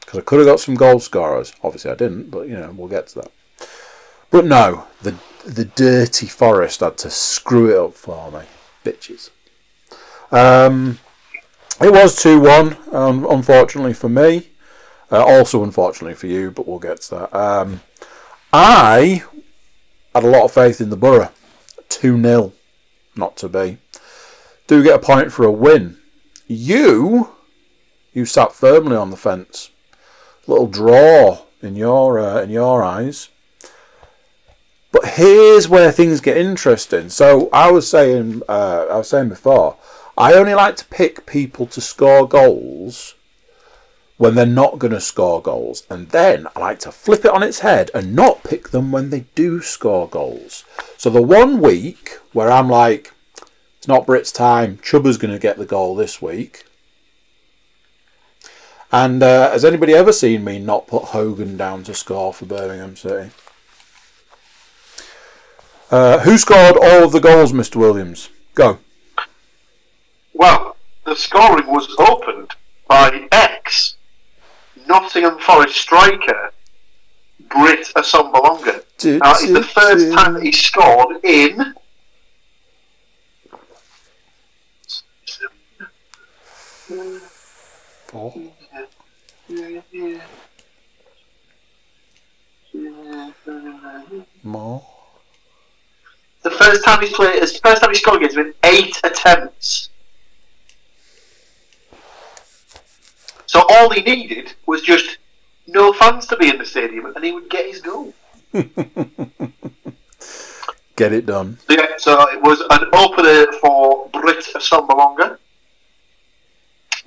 Because 0.00 0.20
I 0.20 0.22
could 0.22 0.38
have 0.40 0.48
got 0.48 0.60
some 0.60 0.74
goal 0.74 1.00
scorers. 1.00 1.52
Obviously, 1.62 1.90
I 1.90 1.94
didn't, 1.94 2.30
but 2.30 2.48
you 2.48 2.54
know, 2.54 2.72
we'll 2.76 2.88
get 2.88 3.08
to 3.08 3.20
that. 3.20 3.32
But 4.30 4.46
no, 4.46 4.86
the 5.02 5.16
the 5.44 5.64
dirty 5.64 6.26
Forest 6.26 6.80
had 6.80 6.96
to 6.98 7.10
screw 7.10 7.70
it 7.70 7.78
up 7.78 7.94
for 7.94 8.30
me, 8.30 8.44
bitches. 8.84 9.30
Um, 10.30 10.98
it 11.80 11.92
was 11.92 12.20
two 12.20 12.40
one, 12.40 12.76
um, 12.92 13.26
unfortunately 13.28 13.94
for 13.94 14.08
me. 14.08 14.48
Uh, 15.10 15.22
also, 15.22 15.62
unfortunately 15.62 16.14
for 16.14 16.26
you, 16.26 16.50
but 16.50 16.66
we'll 16.66 16.78
get 16.78 17.02
to 17.02 17.10
that. 17.10 17.36
Um, 17.36 17.82
I 18.52 19.22
had 20.14 20.24
a 20.24 20.28
lot 20.28 20.44
of 20.44 20.52
faith 20.52 20.80
in 20.80 20.90
the 20.90 20.96
Borough. 20.96 21.30
2 21.88 22.20
0, 22.22 22.52
not 23.14 23.36
to 23.36 23.48
be. 23.48 23.78
Do 24.66 24.82
get 24.82 24.96
a 24.96 24.98
point 24.98 25.32
for 25.32 25.44
a 25.44 25.52
win. 25.52 25.98
You, 26.46 27.34
you 28.14 28.24
sat 28.24 28.52
firmly 28.52 28.96
on 28.96 29.10
the 29.10 29.16
fence. 29.16 29.70
Little 30.46 30.66
draw 30.66 31.42
in 31.60 31.76
your 31.76 32.18
uh, 32.18 32.40
in 32.42 32.50
your 32.50 32.82
eyes. 32.82 33.28
But 34.92 35.14
here's 35.14 35.68
where 35.68 35.90
things 35.90 36.20
get 36.20 36.36
interesting. 36.36 37.08
So 37.08 37.48
I 37.52 37.70
was 37.70 37.88
saying, 37.88 38.42
uh, 38.48 38.86
I 38.90 38.98
was 38.98 39.08
saying 39.08 39.30
before, 39.30 39.76
I 40.16 40.34
only 40.34 40.54
like 40.54 40.76
to 40.76 40.84
pick 40.84 41.24
people 41.24 41.66
to 41.66 41.80
score 41.80 42.28
goals 42.28 43.14
when 44.18 44.34
they're 44.34 44.46
not 44.46 44.78
going 44.78 44.92
to 44.92 45.00
score 45.00 45.40
goals. 45.40 45.84
And 45.88 46.10
then 46.10 46.46
I 46.54 46.60
like 46.60 46.78
to 46.80 46.92
flip 46.92 47.24
it 47.24 47.30
on 47.30 47.42
its 47.42 47.60
head 47.60 47.90
and 47.94 48.14
not 48.14 48.44
pick 48.44 48.68
them 48.68 48.92
when 48.92 49.08
they 49.08 49.24
do 49.34 49.62
score 49.62 50.06
goals. 50.08 50.64
So 50.98 51.08
the 51.08 51.22
one 51.22 51.60
week 51.60 52.18
where 52.32 52.52
I'm 52.52 52.68
like, 52.68 53.12
it's 53.78 53.88
not 53.88 54.06
Britt's 54.06 54.30
time, 54.30 54.78
Chuba's 54.78 55.18
going 55.18 55.32
to 55.32 55.40
get 55.40 55.56
the 55.56 55.64
goal 55.64 55.96
this 55.96 56.20
week. 56.20 56.64
And 58.92 59.22
uh, 59.22 59.50
has 59.50 59.64
anybody 59.64 59.94
ever 59.94 60.12
seen 60.12 60.44
me 60.44 60.58
not 60.58 60.86
put 60.86 61.04
Hogan 61.06 61.56
down 61.56 61.82
to 61.84 61.94
score 61.94 62.34
for 62.34 62.44
Birmingham 62.44 62.94
City? 62.94 63.30
Uh, 65.92 66.20
who 66.20 66.38
scored 66.38 66.78
all 66.82 67.04
of 67.04 67.12
the 67.12 67.20
goals, 67.20 67.52
Mr. 67.52 67.76
Williams? 67.76 68.30
Go. 68.54 68.78
Well, 70.32 70.74
the 71.04 71.14
scoring 71.14 71.66
was 71.66 71.94
opened 71.98 72.52
by 72.88 73.28
X 73.30 73.96
Nottingham 74.88 75.38
Forest 75.38 75.76
striker 75.76 76.52
Britt 77.50 77.88
Assombalonga. 77.94 78.82
Now, 79.20 79.32
it's 79.32 79.52
the 79.52 79.62
first 79.62 80.12
time 80.14 80.32
that 80.32 80.42
he 80.42 80.50
scored 80.50 81.22
in. 81.24 81.74
Four. 88.06 88.34
More. 94.42 95.01
The 96.42 96.50
first 96.50 96.84
time 96.84 97.00
he's 97.00 97.12
played, 97.12 97.40
the 97.40 97.60
first 97.62 97.82
time 97.82 97.90
he 97.90 97.96
scored 97.96 98.16
against 98.18 98.36
with 98.36 98.56
eight 98.64 99.00
attempts. 99.04 99.90
So 103.46 103.62
all 103.68 103.90
he 103.90 104.02
needed 104.02 104.54
was 104.66 104.82
just 104.82 105.18
no 105.66 105.92
fans 105.92 106.26
to 106.28 106.36
be 106.36 106.48
in 106.48 106.58
the 106.58 106.64
stadium, 106.64 107.06
and 107.06 107.24
he 107.24 107.32
would 107.32 107.48
get 107.48 107.66
his 107.66 107.80
goal. 107.80 108.12
Get 110.94 111.12
it 111.14 111.24
done. 111.24 111.58
So, 111.68 111.74
yeah, 111.74 111.86
so 111.96 112.20
it 112.30 112.42
was 112.42 112.60
an 112.70 112.86
opener 112.92 113.50
for 113.60 114.08
Britt 114.10 114.44
Assombalonga. 114.54 115.38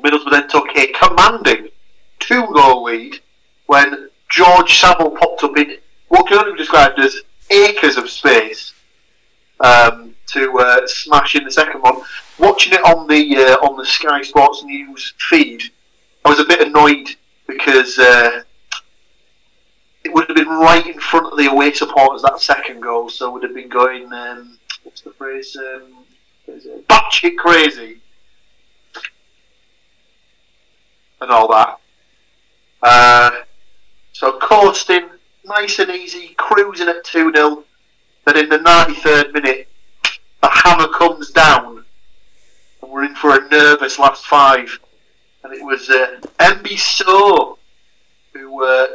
Middlesbrough 0.03 0.31
then 0.31 0.49
took 0.49 0.75
a 0.75 0.87
commanding 0.87 1.69
two 2.19 2.47
goal 2.53 2.83
lead 2.83 3.19
when 3.67 4.09
George 4.29 4.79
Saville 4.79 5.11
popped 5.11 5.43
up 5.43 5.55
in 5.57 5.77
what 6.07 6.27
can 6.27 6.39
only 6.39 6.53
be 6.53 6.57
described 6.57 6.99
as 6.99 7.15
acres 7.51 7.95
of 7.95 8.09
space 8.09 8.73
um, 9.59 10.15
to 10.33 10.57
uh, 10.59 10.87
smash 10.87 11.35
in 11.35 11.43
the 11.43 11.51
second 11.51 11.81
one. 11.81 12.01
Watching 12.39 12.73
it 12.73 12.81
on 12.81 13.07
the 13.07 13.37
uh, 13.37 13.65
on 13.65 13.77
the 13.77 13.85
Sky 13.85 14.21
Sports 14.21 14.63
News 14.63 15.13
feed, 15.29 15.63
I 16.23 16.29
was 16.29 16.39
a 16.39 16.45
bit 16.45 16.67
annoyed 16.67 17.15
because 17.47 17.97
uh, 17.97 18.41
it 20.03 20.13
would 20.13 20.27
have 20.27 20.35
been 20.35 20.47
right 20.47 20.85
in 20.85 20.99
front 20.99 21.31
of 21.31 21.37
the 21.37 21.49
away 21.49 21.71
supporters 21.71 22.21
that 22.23 22.39
second 22.39 22.81
goal, 22.81 23.09
so 23.09 23.31
would 23.31 23.43
have 23.43 23.53
been 23.53 23.69
going. 23.69 24.11
Um, 24.11 24.57
what's 24.83 25.01
the 25.01 25.11
phrase? 25.11 25.55
Um, 25.57 26.05
batshit 26.87 27.37
crazy 27.37 27.99
and 31.21 31.31
all 31.31 31.47
that. 31.47 31.79
Uh, 32.81 33.31
so 34.13 34.37
coasting, 34.39 35.09
nice 35.43 35.79
and 35.79 35.89
easy, 35.89 36.35
cruising 36.37 36.87
at 36.87 37.03
2 37.03 37.31
0. 37.35 37.63
Then 38.25 38.37
in 38.37 38.49
the 38.49 38.57
93rd 38.57 39.33
minute, 39.33 39.67
the 40.41 40.49
hammer 40.49 40.87
comes 40.87 41.29
down, 41.31 41.85
and 42.81 42.91
we're 42.91 43.05
in 43.05 43.15
for 43.15 43.35
a 43.35 43.49
nervous 43.49 43.99
last 43.99 44.25
five. 44.25 44.79
And 45.43 45.53
it 45.53 45.63
was 45.63 45.89
uh, 45.89 46.19
So 46.39 47.57
who 48.33 48.63
uh, 48.63 48.87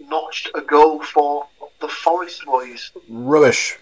notched 0.00 0.50
a 0.54 0.60
goal 0.60 1.02
for 1.02 1.46
the 1.80 1.88
Forest 1.88 2.44
boys. 2.44 2.92
Rubbish. 3.08 3.76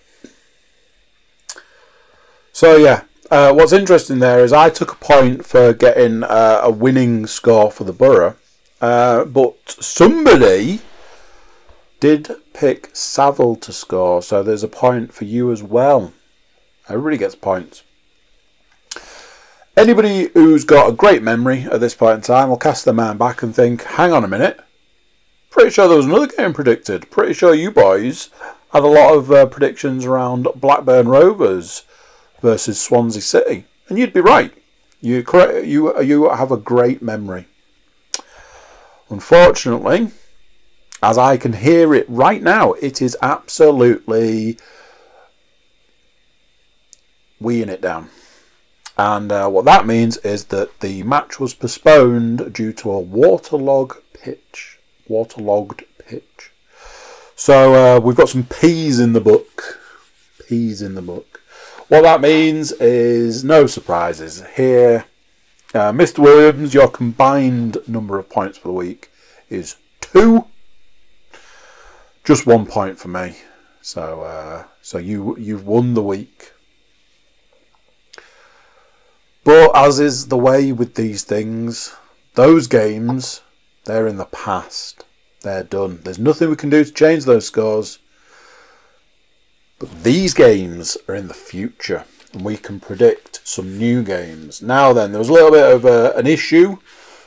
So 2.53 2.77
yeah, 2.77 3.03
uh, 3.31 3.53
what's 3.53 3.73
interesting 3.73 4.21
there 4.21 4.43
is 4.43 4.53
I 4.53 4.71
took 4.71 4.93
a 4.93 4.97
point 4.97 5.45
for 5.45 5.73
getting 5.73 6.23
uh, 6.23 6.61
a 6.63 6.71
winning 6.71 7.27
score 7.27 7.71
for 7.71 7.85
the 7.85 7.93
Borough, 7.93 8.37
uh, 8.81 9.25
but 9.25 9.57
somebody 9.69 10.81
did 12.05 12.29
pick 12.53 12.91
Saville 12.93 13.57
to 13.57 13.73
score, 13.73 14.21
so 14.21 14.43
there's 14.43 14.63
a 14.63 14.69
point 14.69 15.15
for 15.15 15.25
you 15.25 15.51
as 15.51 15.63
well. 15.63 16.13
Everybody 16.87 17.17
gets 17.17 17.35
points. 17.35 17.83
Anybody 19.75 20.29
who's 20.35 20.65
got 20.65 20.91
a 20.91 20.93
great 20.93 21.23
memory 21.23 21.63
at 21.63 21.81
this 21.81 21.95
point 21.95 22.17
in 22.17 22.21
time 22.21 22.51
will 22.51 22.59
cast 22.59 22.85
their 22.85 22.93
mind 22.93 23.19
back 23.19 23.43
and 23.43 23.57
think, 23.57 23.85
hang 23.85 24.13
on 24.13 24.23
a 24.23 24.29
minute, 24.29 24.61
pretty 25.49 25.71
sure 25.71 25.89
there 25.89 25.97
was 25.97 26.05
another 26.05 26.27
game 26.27 26.53
predicted. 26.53 27.11
Pretty 27.11 27.33
sure 27.33 27.55
you 27.55 27.71
boys 27.71 28.29
had 28.75 28.83
a 28.83 28.87
lot 28.87 29.15
of 29.15 29.31
uh, 29.33 29.47
predictions 29.47 30.05
around 30.05 30.47
Blackburn 30.57 31.09
Rovers 31.09 31.85
versus 32.43 32.79
Swansea 32.79 33.23
City, 33.23 33.65
and 33.89 33.99
you'd 33.99 34.13
be 34.13 34.21
right. 34.21 34.53
You. 35.01 35.25
You 35.65 36.03
you 36.03 36.29
have 36.29 36.53
a 36.53 36.59
great 36.59 37.01
memory. 37.01 37.47
Unfortunately, 39.09 40.11
as 41.03 41.19
I 41.19 41.37
can 41.37 41.53
hear 41.53 41.95
it 41.95 42.07
right 42.09 42.43
now, 42.43 42.73
it 42.75 43.03
is 43.03 43.17
absolutely 43.21 44.59
weeing 47.41 47.69
it 47.69 47.81
down. 47.81 48.11
And 48.97 49.33
uh, 49.33 49.49
what 49.49 49.65
that 49.65 49.87
means 49.87 50.19
is 50.19 50.47
that 50.47 50.81
the 50.81 51.03
match 51.03 51.41
was 51.41 51.53
postponed 51.53 52.53
due 52.55 52.73
to 52.75 52.91
a 52.91 53.01
waterlogged 53.01 54.01
pitch. 54.13 54.79
Waterlogged 55.09 55.83
pitch. 55.99 56.53
So 57.35 57.75
uh, 57.75 58.01
we've 58.01 58.17
got 58.17 58.29
some 58.29 58.45
peas 58.45 59.01
in 59.01 59.13
the 59.13 59.21
book. 59.21 59.81
Peas 60.49 60.81
in 60.81 60.95
the 60.95 61.03
book. 61.03 61.43
What 61.89 62.03
that 62.03 62.21
means 62.21 62.73
is 62.73 63.45
no 63.45 63.67
surprises 63.67 64.45
here. 64.57 65.05
Uh, 65.75 65.93
Mr. 65.93 66.21
Williams, 66.21 66.73
your 66.73 66.89
combined 66.89 67.79
number 67.89 68.19
of 68.19 68.31
points 68.31 68.57
for 68.57 68.69
the 68.69 68.75
week 68.75 69.11
is 69.51 69.77
two. 70.01 70.47
Just 72.25 72.47
one 72.47 72.65
point 72.65 72.99
for 72.99 73.09
me. 73.09 73.37
So, 73.83 74.23
uh, 74.23 74.65
so 74.81 74.97
you 74.97 75.37
you've 75.39 75.67
won 75.67 75.93
the 75.93 76.03
week. 76.03 76.53
But 79.45 79.77
as 79.77 80.01
is 80.01 80.29
the 80.29 80.39
way 80.39 80.73
with 80.73 80.95
these 80.95 81.23
things, 81.23 81.95
those 82.35 82.67
games 82.67 83.43
they're 83.85 84.07
in 84.07 84.17
the 84.17 84.25
past. 84.25 85.05
They're 85.43 85.65
done. 85.65 86.01
There's 86.03 86.19
nothing 86.19 86.49
we 86.49 86.57
can 86.57 86.71
do 86.71 86.83
to 86.83 86.91
change 86.91 87.27
those 87.27 87.47
scores. 87.47 87.99
But 89.79 90.03
these 90.03 90.33
games 90.33 90.97
are 91.07 91.15
in 91.15 91.29
the 91.29 91.35
future, 91.35 92.07
and 92.33 92.43
we 92.43 92.57
can 92.57 92.81
predict 92.81 93.47
some 93.47 93.77
new 93.77 94.03
games. 94.03 94.63
Now 94.63 94.95
then, 94.95 95.13
there 95.13 95.19
was 95.19 95.29
a 95.29 95.33
little 95.35 95.51
bit 95.51 95.71
of 95.71 95.85
uh, 95.85 96.15
an 96.17 96.27
issue, 96.27 96.79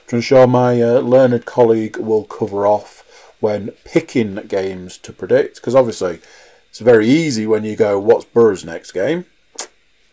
which 0.05 0.13
I'm 0.13 0.21
sure 0.21 0.47
my 0.47 0.81
uh, 0.81 1.01
learned 1.01 1.45
colleague 1.45 1.97
will 1.97 2.23
cover 2.23 2.65
off 2.65 2.96
when 3.39 3.71
picking 3.85 4.35
games 4.47 4.97
to 4.99 5.13
predict, 5.13 5.55
because 5.55 5.75
obviously 5.75 6.19
it's 6.69 6.79
very 6.79 7.07
easy 7.07 7.45
when 7.47 7.63
you 7.63 7.75
go, 7.75 7.99
what's 7.99 8.25
Borough's 8.25 8.65
next 8.65 8.91
game? 8.91 9.25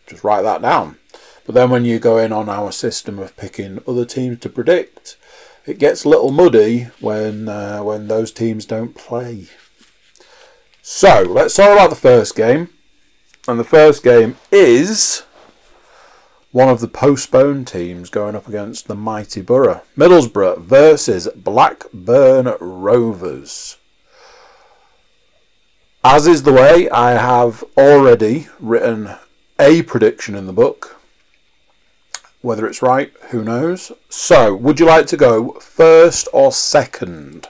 Just 0.07 0.23
write 0.23 0.43
that 0.43 0.61
down. 0.61 0.97
But 1.45 1.55
then 1.55 1.69
when 1.69 1.85
you 1.85 1.99
go 1.99 2.17
in 2.17 2.31
on 2.31 2.49
our 2.49 2.71
system 2.71 3.19
of 3.19 3.37
picking 3.37 3.79
other 3.87 4.05
teams 4.05 4.39
to 4.39 4.49
predict, 4.49 5.17
it 5.65 5.79
gets 5.79 6.03
a 6.03 6.09
little 6.09 6.31
muddy 6.31 6.87
when 6.99 7.49
uh, 7.49 7.81
when 7.81 8.07
those 8.07 8.31
teams 8.31 8.65
don't 8.65 8.95
play. 8.95 9.47
So 10.81 11.23
let's 11.27 11.55
talk 11.55 11.71
about 11.71 11.89
the 11.89 11.95
first 11.95 12.35
game, 12.35 12.69
and 13.47 13.59
the 13.59 13.63
first 13.63 14.03
game 14.03 14.37
is 14.51 15.23
one 16.55 16.69
of 16.69 16.79
the 16.79 16.87
postponed 16.87 17.67
teams 17.67 18.09
going 18.09 18.33
up 18.33 18.47
against 18.47 18.87
the 18.87 18.95
mighty 18.95 19.41
Borough, 19.41 19.81
Middlesbrough 19.97 20.59
versus 20.61 21.27
Blackburn 21.35 22.55
Rovers. 22.61 23.75
As 26.01 26.25
is 26.27 26.43
the 26.43 26.53
way, 26.53 26.89
I 26.89 27.11
have 27.11 27.61
already 27.77 28.47
written 28.57 29.17
a 29.59 29.81
prediction 29.81 30.33
in 30.33 30.47
the 30.47 30.53
book. 30.53 30.95
Whether 32.39 32.65
it's 32.67 32.81
right, 32.81 33.11
who 33.31 33.43
knows? 33.43 33.91
So, 34.07 34.55
would 34.55 34.79
you 34.79 34.85
like 34.85 35.07
to 35.07 35.17
go 35.17 35.55
first 35.59 36.29
or 36.31 36.53
second? 36.53 37.49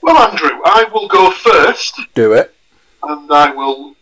Well, 0.00 0.16
Andrew, 0.16 0.58
I 0.64 0.86
will 0.90 1.06
go 1.06 1.30
first, 1.32 2.00
Do 2.14 2.32
it. 2.32 2.54
and 3.02 3.30
I 3.30 3.52
will 3.52 3.94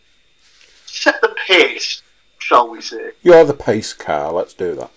set 0.86 1.20
the 1.20 1.34
pace, 1.48 2.00
shall 2.38 2.68
we 2.68 2.80
say. 2.80 3.10
You're 3.22 3.44
the 3.44 3.54
pace 3.54 3.92
car. 3.92 4.32
Let's 4.32 4.54
do 4.54 4.74
that. 4.76 4.90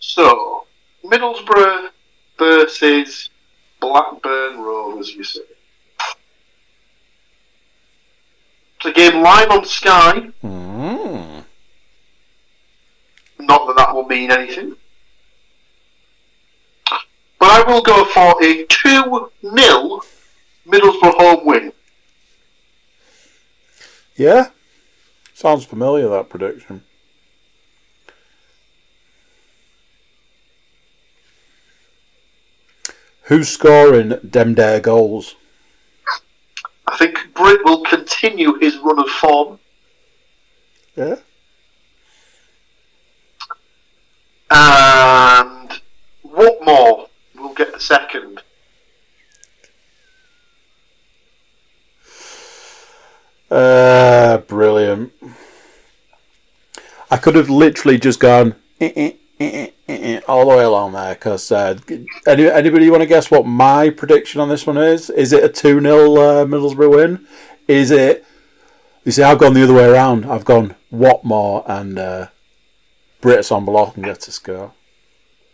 So, 0.00 0.66
Middlesbrough 1.04 1.88
versus 2.38 3.30
Blackburn 3.80 4.60
Rovers, 4.60 5.14
you 5.14 5.24
say. 5.24 5.40
It's 8.76 8.86
a 8.86 8.92
game 8.92 9.22
live 9.22 9.50
on 9.50 9.64
Sky. 9.64 10.30
Mm. 10.42 11.44
Not 13.38 13.66
that 13.66 13.76
that 13.76 13.94
will 13.94 14.06
mean 14.06 14.30
anything. 14.30 14.76
But 17.38 17.50
I 17.50 17.64
will 17.66 17.82
go 17.82 18.04
for 18.06 18.42
a 18.42 18.64
2 18.66 19.30
0 19.42 20.00
Middlesbrough 20.66 21.14
home 21.14 21.46
win. 21.46 21.72
Yeah? 24.16 24.48
Sounds 25.34 25.64
familiar, 25.64 26.08
that 26.08 26.30
prediction. 26.30 26.84
Who's 33.24 33.48
scoring 33.48 34.18
dem 34.28 34.54
dare 34.54 34.80
goals? 34.80 35.34
I 36.86 36.96
think 36.96 37.18
Britt 37.34 37.64
will 37.64 37.82
continue 37.82 38.58
his 38.60 38.76
run 38.78 39.00
of 39.00 39.08
form. 39.08 39.58
Yeah? 40.94 41.16
And 44.50 45.80
will 47.54 47.54
get 47.54 47.72
the 47.72 47.80
second. 47.80 48.42
Uh, 53.54 54.38
brilliant. 54.38 55.12
I 57.08 57.16
could 57.18 57.36
have 57.36 57.48
literally 57.48 57.98
just 57.98 58.18
gone 58.18 58.56
eh, 58.80 58.90
eh, 58.96 59.12
eh, 59.38 59.44
eh, 59.46 59.70
eh, 59.86 59.98
eh, 60.16 60.20
all 60.26 60.48
the 60.50 60.56
way 60.56 60.64
along 60.64 60.94
there 60.94 61.14
because 61.14 61.52
uh, 61.52 61.78
any, 62.26 62.48
anybody 62.50 62.90
want 62.90 63.02
to 63.02 63.06
guess 63.06 63.30
what 63.30 63.46
my 63.46 63.90
prediction 63.90 64.40
on 64.40 64.48
this 64.48 64.66
one 64.66 64.76
is? 64.76 65.08
Is 65.08 65.32
it 65.32 65.44
a 65.44 65.48
2 65.48 65.80
0 65.80 66.14
uh, 66.16 66.44
Middlesbrough 66.46 66.90
win? 66.90 67.26
Is 67.68 67.92
it. 67.92 68.24
You 69.04 69.12
see, 69.12 69.22
I've 69.22 69.38
gone 69.38 69.54
the 69.54 69.62
other 69.62 69.74
way 69.74 69.84
around. 69.84 70.24
I've 70.24 70.44
gone 70.44 70.74
Watmore 70.92 71.62
and 71.68 71.96
uh, 71.96 72.26
Britt 73.20 73.40
Assombalonga 73.40 74.18
to 74.18 74.32
score. 74.32 74.72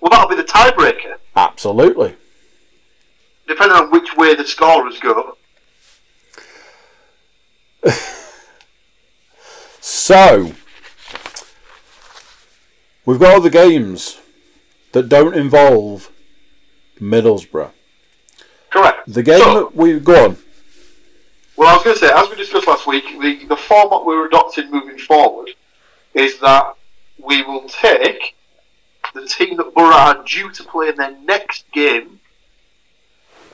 Well, 0.01 0.11
that'll 0.11 0.29
be 0.31 0.37
the 0.37 0.45
tiebreaker, 0.45 1.17
Absolutely. 1.37 2.17
depending 3.47 3.77
on 3.77 3.91
which 3.91 4.17
way 4.17 4.35
the 4.35 4.47
scorers 4.47 4.99
go. 5.01 5.37
So, 9.81 10.53
we've 13.07 13.19
got 13.19 13.37
other 13.37 13.51
games 13.51 14.21
that 14.93 15.09
don't 15.09 15.35
involve 15.35 16.11
Middlesbrough. 17.01 17.71
Correct. 18.71 18.99
The 19.07 19.23
game 19.23 19.41
So- 19.41 19.55
that 19.55 19.75
we 19.75 19.99
go 19.99 20.25
on. 20.25 20.37
Well, 21.57 21.69
I 21.69 21.75
was 21.75 21.83
going 21.85 21.97
to 21.97 22.01
say, 22.01 22.11
as 22.15 22.29
we 22.31 22.37
discussed 22.37 22.67
last 22.67 22.87
week, 22.87 23.05
the, 23.21 23.45
the 23.47 23.57
format 23.57 24.07
we're 24.07 24.27
adopting 24.27 24.71
moving 24.71 24.97
forward 24.99 25.51
is 26.15 26.39
that 26.41 26.75
we 27.19 27.43
will 27.43 27.69
take 27.69 28.35
the 29.13 29.27
team 29.27 29.57
that 29.59 29.75
Borough 29.75 29.93
are 29.95 30.25
due 30.25 30.51
to 30.53 30.63
play 30.65 30.89
in 30.89 30.97
their 30.97 31.17
next 31.23 31.71
game. 31.73 32.20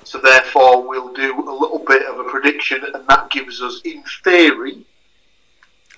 So 0.07 0.19
therefore, 0.19 0.87
we'll 0.87 1.13
do 1.13 1.35
a 1.37 1.51
little 1.51 1.83
bit 1.85 2.07
of 2.07 2.21
a 2.21 2.31
prediction, 2.31 2.81
and 2.95 3.09
that 3.09 3.29
gives 3.29 3.61
us, 3.61 3.81
in 3.85 4.05
theory, 4.23 4.85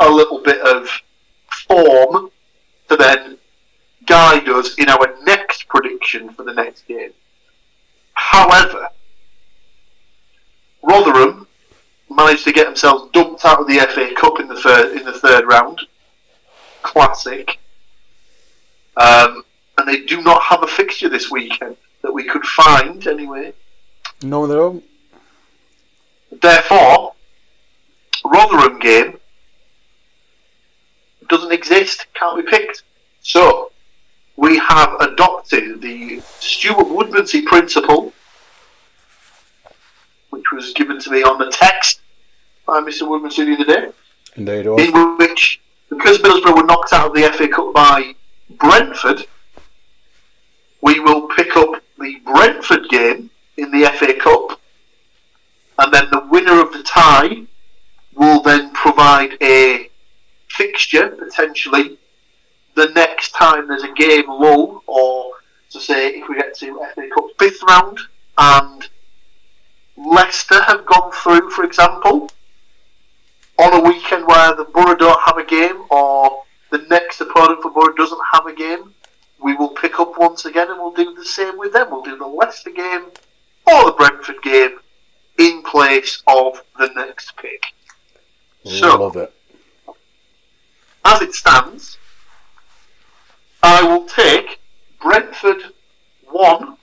a 0.00 0.10
little 0.10 0.42
bit 0.42 0.62
of 0.62 0.88
form 1.68 2.30
to 2.88 2.96
then 2.96 3.36
guide 4.06 4.48
us 4.48 4.76
in 4.76 4.88
our 4.88 5.14
next 5.24 5.68
prediction 5.68 6.30
for 6.30 6.42
the 6.42 6.54
next 6.54 6.88
game. 6.88 7.12
However, 8.14 8.88
Rotherham 10.82 11.46
managed 12.08 12.44
to 12.44 12.52
get 12.52 12.64
themselves 12.64 13.10
dumped 13.12 13.44
out 13.44 13.60
of 13.60 13.66
the 13.66 13.78
FA 13.94 14.14
Cup 14.16 14.40
in 14.40 14.48
the 14.48 14.58
third 14.58 14.96
in 14.96 15.04
the 15.04 15.12
third 15.12 15.44
round. 15.46 15.82
Classic. 16.80 17.58
Um, 18.96 19.42
and 19.76 19.86
they 19.86 20.00
do 20.06 20.22
not 20.22 20.42
have 20.44 20.62
a 20.62 20.66
fixture 20.66 21.10
this 21.10 21.30
weekend 21.30 21.76
that 22.00 22.14
we 22.14 22.24
could 22.24 22.44
find 22.44 23.06
anyway. 23.06 23.52
No, 24.22 24.46
they 24.46 24.54
don't. 24.54 24.84
Therefore, 26.42 27.14
Rotherham 28.24 28.78
game 28.78 29.18
doesn't 31.28 31.52
exist, 31.52 32.06
can't 32.14 32.36
be 32.36 32.50
picked. 32.50 32.82
So, 33.22 33.72
we 34.36 34.58
have 34.58 34.94
adopted 35.00 35.80
the 35.80 36.20
Stuart 36.40 36.86
Woodmansey 36.86 37.44
principle, 37.44 38.12
which 40.30 40.44
was 40.52 40.72
given 40.74 40.98
to 41.00 41.10
me 41.10 41.22
on 41.22 41.38
the 41.38 41.50
text 41.50 42.00
by 42.66 42.80
Mr. 42.80 43.02
Woodmansey 43.02 43.46
the 43.46 43.54
other 43.54 43.64
day, 43.64 43.92
Indeed, 44.36 44.66
in 44.66 45.16
which, 45.16 45.60
because 45.88 46.18
Middlesbrough 46.18 46.56
were 46.56 46.66
knocked 46.66 46.92
out 46.92 47.08
of 47.08 47.14
the 47.14 47.30
FA 47.32 47.48
Cup 47.48 47.72
by 47.72 48.14
Brentford, 48.50 49.26
we 50.82 51.00
will 51.00 51.28
pick 51.28 51.56
up 51.56 51.82
the 51.98 52.16
Brentford 52.24 52.88
game 52.88 53.30
in 53.58 53.70
the 53.70 53.86
FA 53.98 54.14
Cup, 54.14 54.60
and 55.78 55.92
then 55.92 56.08
the 56.10 56.26
winner 56.30 56.60
of 56.60 56.72
the 56.72 56.82
tie 56.82 57.42
will 58.14 58.40
then 58.42 58.72
provide 58.72 59.36
a 59.42 59.90
fixture 60.48 61.08
potentially 61.08 61.98
the 62.74 62.90
next 62.94 63.32
time 63.32 63.66
there's 63.68 63.82
a 63.82 63.92
game 63.94 64.28
lull, 64.28 64.82
or 64.86 65.32
to 65.70 65.80
say 65.80 66.10
if 66.10 66.28
we 66.28 66.36
get 66.36 66.56
to 66.56 66.80
FA 66.94 67.08
Cup 67.12 67.24
fifth 67.38 67.62
round 67.68 67.98
and 68.38 68.88
Leicester 69.96 70.62
have 70.62 70.86
gone 70.86 71.10
through, 71.12 71.50
for 71.50 71.64
example, 71.64 72.30
on 73.58 73.74
a 73.74 73.82
weekend 73.82 74.26
where 74.26 74.54
the 74.54 74.64
Borough 74.64 74.94
don't 74.94 75.20
have 75.26 75.36
a 75.36 75.44
game 75.44 75.84
or 75.90 76.44
the 76.70 76.86
next 76.88 77.20
opponent 77.20 77.60
for 77.62 77.70
Borough 77.70 77.94
doesn't 77.94 78.20
have 78.32 78.46
a 78.46 78.54
game, 78.54 78.94
we 79.42 79.54
will 79.56 79.70
pick 79.70 79.98
up 79.98 80.12
once 80.16 80.44
again 80.44 80.70
and 80.70 80.78
we'll 80.78 80.92
do 80.92 81.14
the 81.14 81.24
same 81.24 81.58
with 81.58 81.72
them. 81.72 81.90
We'll 81.90 82.02
do 82.02 82.16
the 82.16 82.26
Leicester 82.26 82.70
game 82.70 83.06
or 83.68 83.84
the 83.86 83.92
Brentford 83.92 84.42
game 84.42 84.78
in 85.38 85.62
place 85.62 86.22
of 86.26 86.62
the 86.78 86.88
next 86.96 87.36
pick. 87.36 87.62
So, 88.64 88.96
Love 88.96 89.16
it. 89.16 89.32
as 91.04 91.22
it 91.22 91.34
stands, 91.34 91.96
I 93.62 93.82
will 93.82 94.06
take 94.06 94.58
Brentford 95.00 95.62
1, 96.30 96.76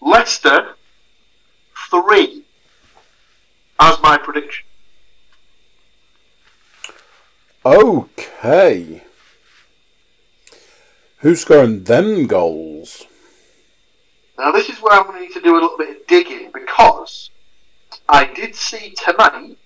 Leicester 0.00 0.74
3 1.90 2.42
as 3.80 4.00
my 4.02 4.16
prediction. 4.18 4.64
Okay. 7.64 9.02
Who's 11.18 11.40
scoring 11.40 11.84
them 11.84 12.26
goals? 12.26 13.04
Now, 14.38 14.52
this 14.52 14.68
is 14.68 14.78
where 14.78 14.92
I'm 14.92 15.06
going 15.06 15.18
to 15.18 15.26
need 15.26 15.34
to 15.34 15.40
do 15.40 15.54
a 15.54 15.60
little 15.60 15.78
bit 15.78 15.96
of 15.96 16.06
digging 16.06 16.50
because 16.52 17.30
I 18.08 18.32
did 18.32 18.54
see 18.54 18.90
tonight 18.90 19.56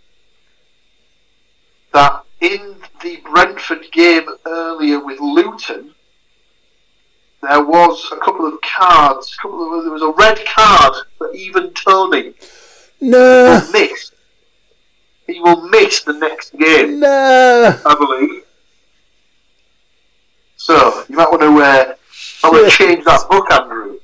that 1.93 2.25
in 2.41 2.77
the 3.03 3.17
Brentford 3.19 3.91
game 3.91 4.29
earlier 4.47 5.05
with 5.05 5.21
Luton, 5.21 5.95
there 7.43 7.65
was 7.65 8.09
a 8.13 8.17
couple 8.19 8.47
of 8.47 8.61
cards. 8.61 9.35
A 9.39 9.43
couple 9.43 9.79
of, 9.79 9.85
there 9.85 9.93
was 9.93 10.03
a 10.03 10.11
red 10.11 10.39
card 10.47 10.95
for 11.19 11.33
Ivan 11.35 11.73
Toney. 11.73 12.35
No, 13.01 13.61
He 13.61 13.73
missed. 13.73 14.15
He 15.27 15.41
will 15.41 15.69
miss 15.69 16.03
the 16.03 16.13
next 16.13 16.57
game, 16.59 17.01
no. 17.01 17.81
I 17.87 17.95
believe. 17.95 18.43
So 20.57 21.05
you 21.09 21.17
might 21.17 21.31
want 21.31 21.41
to 21.43 21.63
uh, 21.63 21.95
I 22.43 22.51
want 22.51 22.71
to 22.71 22.77
change 22.77 23.05
that 23.05 23.27
book, 23.31 23.51
Andrew. 23.51 24.00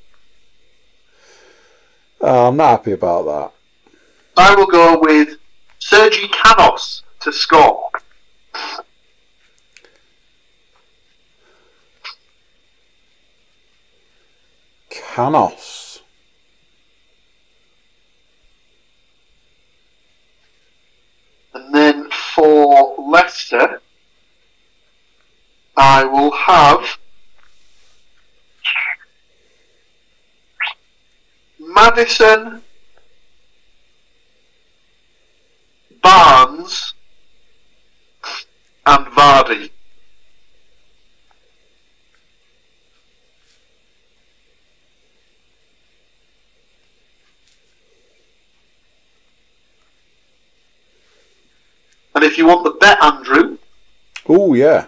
Oh, 2.28 2.48
I'm 2.48 2.56
not 2.56 2.70
happy 2.70 2.90
about 2.90 3.24
that. 3.26 3.52
I 4.36 4.52
will 4.56 4.66
go 4.66 4.98
with 4.98 5.38
Sergi 5.78 6.26
Canos 6.26 7.04
to 7.20 7.32
score. 7.32 7.88
Canos. 14.90 16.02
And 21.54 21.72
then 21.72 22.10
for 22.10 22.96
Leicester, 23.08 23.80
I 25.76 26.02
will 26.02 26.32
have 26.32 26.98
Maddison, 31.66 32.62
Barnes, 36.02 36.94
and 38.86 39.06
Vardy. 39.06 39.70
And 52.14 52.24
if 52.24 52.38
you 52.38 52.46
want 52.46 52.64
the 52.64 52.70
bet, 52.70 53.02
Andrew, 53.02 53.58
Oh 54.28 54.54
yeah. 54.54 54.86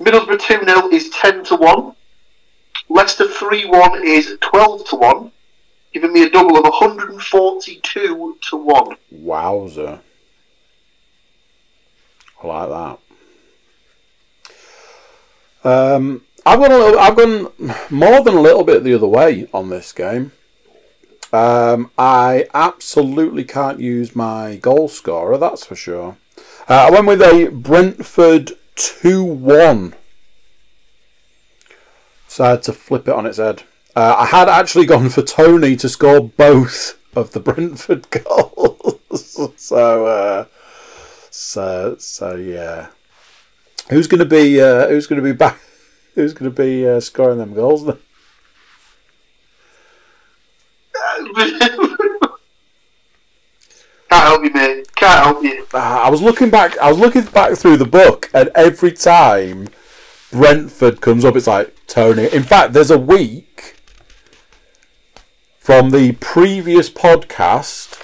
Middlesbrough 0.00 0.40
2 0.40 0.64
0 0.64 0.88
is 0.90 1.10
10 1.10 1.44
to 1.44 1.56
1. 1.56 1.94
Leicester 2.88 3.28
3 3.28 3.66
1 3.66 4.06
is 4.06 4.36
12 4.40 4.88
to 4.88 4.96
1, 4.96 5.32
giving 5.92 6.12
me 6.12 6.22
a 6.24 6.30
double 6.30 6.56
of 6.56 6.64
142 6.64 8.38
to 8.40 8.56
1. 8.56 8.96
Wowzer. 9.10 10.00
I 12.42 12.46
like 12.46 12.68
that. 12.68 12.98
Um, 15.64 16.22
I've 16.46 16.60
gone 16.60 16.72
a 16.72 16.78
little, 16.78 17.00
I've 17.00 17.16
gone 17.16 17.52
more 17.90 18.22
than 18.22 18.34
a 18.34 18.40
little 18.40 18.64
bit 18.64 18.84
the 18.84 18.94
other 18.94 19.06
way 19.06 19.48
on 19.52 19.68
this 19.68 19.92
game. 19.92 20.32
Um, 21.30 21.90
I 21.98 22.46
absolutely 22.54 23.44
can't 23.44 23.80
use 23.80 24.16
my 24.16 24.56
goal 24.56 24.88
scorer, 24.88 25.36
that's 25.36 25.66
for 25.66 25.76
sure. 25.76 26.16
Uh, 26.68 26.86
I 26.86 26.90
went 26.90 27.06
with 27.06 27.20
a 27.20 27.50
Brentford 27.52 28.52
2 28.76 29.24
1. 29.24 29.94
Decided 32.38 32.62
to 32.62 32.72
flip 32.72 33.08
it 33.08 33.14
on 33.14 33.26
its 33.26 33.38
head. 33.38 33.64
Uh, 33.96 34.14
I 34.16 34.26
had 34.26 34.48
actually 34.48 34.86
gone 34.86 35.08
for 35.08 35.22
Toney 35.22 35.74
to 35.74 35.88
score 35.88 36.20
both 36.20 36.96
of 37.16 37.32
the 37.32 37.40
Brentford 37.48 38.08
goals. 38.10 39.50
so, 39.56 40.06
uh, 40.06 40.44
so, 41.30 41.96
so 41.98 42.36
yeah. 42.36 42.90
Who's 43.90 44.06
going 44.06 44.20
to 44.20 44.24
be? 44.24 44.60
Uh, 44.60 44.86
who's 44.86 45.08
going 45.08 45.20
to 45.20 45.28
be 45.28 45.32
back? 45.36 45.58
Who's 46.14 46.32
going 46.32 46.48
to 46.48 46.56
be 46.56 46.86
uh, 46.86 47.00
scoring 47.00 47.38
them 47.38 47.54
goals? 47.54 47.84
Then? 47.84 47.98
Can't 54.08 54.24
help 54.24 54.44
you, 54.44 54.50
mate. 54.52 54.94
Can't 54.94 55.24
help 55.24 55.42
you. 55.42 55.66
Uh, 55.74 55.78
I 55.78 56.08
was 56.08 56.22
looking 56.22 56.50
back. 56.50 56.78
I 56.78 56.88
was 56.88 57.00
looking 57.00 57.24
back 57.24 57.58
through 57.58 57.78
the 57.78 57.84
book, 57.84 58.30
and 58.32 58.48
every 58.54 58.92
time 58.92 59.70
Brentford 60.30 61.00
comes 61.00 61.24
up, 61.24 61.36
it's 61.36 61.46
like 61.46 61.74
Toney. 61.86 62.28
In 62.32 62.42
fact, 62.42 62.72
there's 62.72 62.90
a 62.90 62.98
week 62.98 63.76
from 65.58 65.90
the 65.90 66.12
previous 66.12 66.90
podcast. 66.90 67.94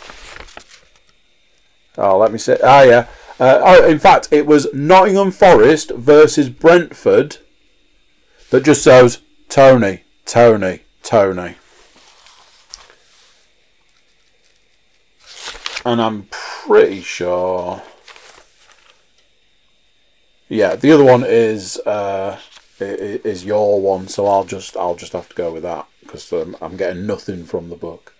Oh, 1.96 2.18
let 2.18 2.32
me 2.32 2.38
see. 2.38 2.56
Ah, 2.62 2.82
yeah. 2.82 3.06
Uh, 3.38 3.60
oh, 3.64 3.86
in 3.86 3.98
fact, 3.98 4.28
it 4.30 4.46
was 4.46 4.72
Nottingham 4.72 5.30
Forest 5.30 5.90
versus 5.90 6.48
Brentford 6.48 7.38
that 8.50 8.64
just 8.64 8.84
shows 8.84 9.22
Toney, 9.48 10.04
Toney, 10.24 10.80
Toney. 11.02 11.56
And 15.84 16.00
I'm 16.00 16.28
pretty 16.30 17.02
sure. 17.02 17.82
Yeah, 20.54 20.76
the 20.76 20.92
other 20.92 21.02
one 21.02 21.24
is 21.26 21.78
uh, 21.78 22.38
is 22.78 23.44
your 23.44 23.80
one, 23.80 24.06
so 24.06 24.28
I'll 24.28 24.44
just 24.44 24.76
I'll 24.76 24.94
just 24.94 25.12
have 25.12 25.28
to 25.30 25.34
go 25.34 25.52
with 25.52 25.64
that 25.64 25.88
because 26.00 26.32
um, 26.32 26.56
I'm 26.62 26.76
getting 26.76 27.08
nothing 27.08 27.44
from 27.44 27.70
the 27.70 27.74
book. 27.74 28.14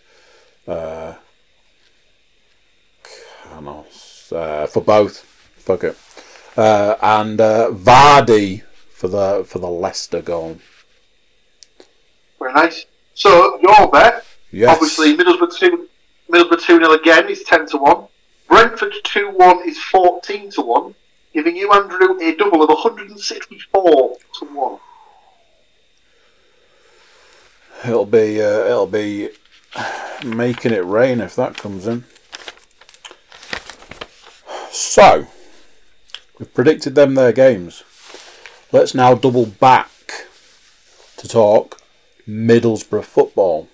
Uh, 0.67 1.15
uh, 3.53 4.67
for 4.67 4.83
both, 4.83 5.19
fuck 5.59 5.85
it, 5.85 5.97
uh, 6.57 6.97
and 7.01 7.41
uh, 7.41 7.71
Vardy 7.71 8.65
for 8.91 9.07
the 9.07 9.45
for 9.47 9.61
the 9.61 9.71
Leicester 9.71 10.21
goal. 10.21 10.59
Very 12.41 12.53
nice. 12.53 12.85
So, 13.15 13.61
your 13.63 13.89
bet, 13.93 14.27
Yes, 14.51 14.75
obviously, 14.75 15.17
Middlesbrough 15.17 15.57
2 15.57 15.89
Middlesbrough 16.33 16.63
2 16.63 16.79
0 16.79 16.91
again 16.95 17.29
is 17.29 17.45
10 17.45 17.67
to 17.67 17.77
1. 17.77 18.09
Brentford 18.49 18.93
2 19.05 19.31
1 19.31 19.69
is 19.69 19.79
14 19.79 20.51
to 20.51 20.63
1, 20.63 20.95
giving 21.35 21.57
you, 21.57 21.71
Andrew, 21.73 22.19
a 22.23 22.35
double 22.37 22.63
of 22.63 22.69
164 22.71 24.17
to 24.39 24.45
1. 24.47 24.79
it'll 27.85 28.07
be 28.07 28.41
uh, 28.41 28.65
it'll 28.65 28.87
be 28.87 29.31
making 30.25 30.73
it 30.73 30.85
rain 30.85 31.21
if 31.21 31.37
that 31.37 31.57
comes 31.57 31.87
in. 31.87 32.05
So, 34.71 35.27
we've 36.39 36.53
predicted 36.55 36.95
them 36.95 37.15
their 37.15 37.33
games. 37.33 37.83
Let's 38.73 38.95
now 38.95 39.15
double 39.15 39.47
back 39.47 39.91
to 41.19 41.29
talk 41.29 41.81
Middlesbrough 42.27 43.05
football. 43.05 43.69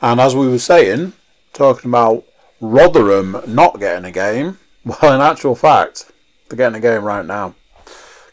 And 0.00 0.20
as 0.20 0.34
we 0.34 0.48
were 0.48 0.58
saying, 0.58 1.12
talking 1.52 1.90
about 1.90 2.24
Rotherham 2.60 3.36
not 3.46 3.80
getting 3.80 4.04
a 4.04 4.10
game, 4.10 4.58
well, 4.84 5.14
in 5.14 5.20
actual 5.20 5.54
fact, 5.54 6.10
they're 6.48 6.56
getting 6.56 6.76
a 6.76 6.80
game 6.80 7.04
right 7.04 7.24
now. 7.24 7.54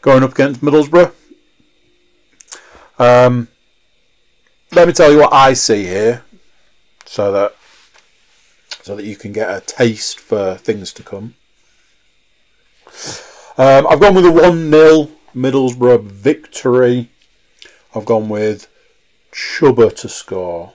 Going 0.02 0.22
up 0.22 0.32
against 0.32 0.60
Middlesbrough. 0.62 1.12
Um, 2.98 3.48
let 4.72 4.86
me 4.86 4.92
tell 4.92 5.10
you 5.10 5.18
what 5.18 5.32
I 5.32 5.54
see 5.54 5.84
here, 5.84 6.24
so 7.06 7.32
that 7.32 7.54
so 8.82 8.96
that 8.96 9.04
you 9.04 9.16
can 9.16 9.32
get 9.32 9.48
a 9.48 9.60
taste 9.60 10.18
for 10.18 10.54
things 10.56 10.92
to 10.94 11.02
come. 11.02 11.34
Um, 13.56 13.86
I've 13.88 14.00
gone 14.00 14.14
with 14.14 14.26
a 14.26 14.32
1 14.32 14.70
0 14.70 15.10
Middlesbrough 15.34 16.02
victory. 16.02 17.10
I've 17.94 18.04
gone 18.04 18.28
with 18.28 18.68
Chuba 19.32 19.94
to 19.96 20.08
score. 20.08 20.72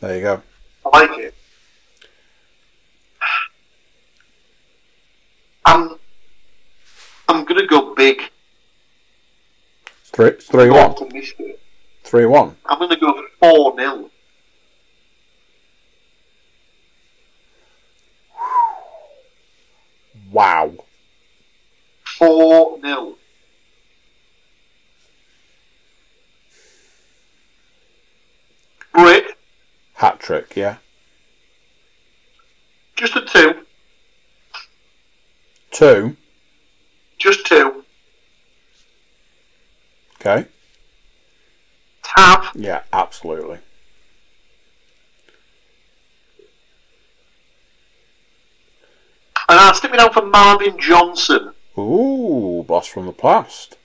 There 0.00 0.16
you 0.16 0.22
go. 0.22 0.42
I 0.84 1.00
like 1.00 1.18
it. 1.18 1.33
I'm, 5.64 5.96
I'm 7.28 7.44
going 7.44 7.60
to 7.60 7.66
go 7.66 7.94
big. 7.94 8.30
Three, 10.04 10.32
three 10.32 10.70
one. 10.70 10.94
Three 12.04 12.26
one. 12.26 12.56
I'm 12.66 12.78
going 12.78 12.90
to 12.90 12.96
go 12.96 13.12
for 13.12 13.28
4 13.40 13.76
0. 13.76 14.10
Wow. 20.30 20.72
4 22.18 22.80
0. 22.80 23.14
Brick, 28.92 29.36
Hat 29.94 30.20
trick, 30.20 30.54
yeah. 30.54 30.76
just 32.96 33.16
a 33.16 33.22
2. 33.22 33.66
Two. 35.74 36.16
Just 37.18 37.46
2. 37.46 37.82
Okay. 40.20 40.46
Tab, 42.04 42.44
Yeah, 42.54 42.82
absolutely. 42.92 43.58
And 49.48 49.58
I'll 49.58 49.74
stick 49.74 49.90
me 49.90 49.98
down 49.98 50.12
for 50.12 50.24
Marvin 50.24 50.78
Johnson. 50.78 51.52
Ooh, 51.76 52.64
boss 52.66 52.86
from 52.86 53.06
the 53.06 53.12
past. 53.12 53.76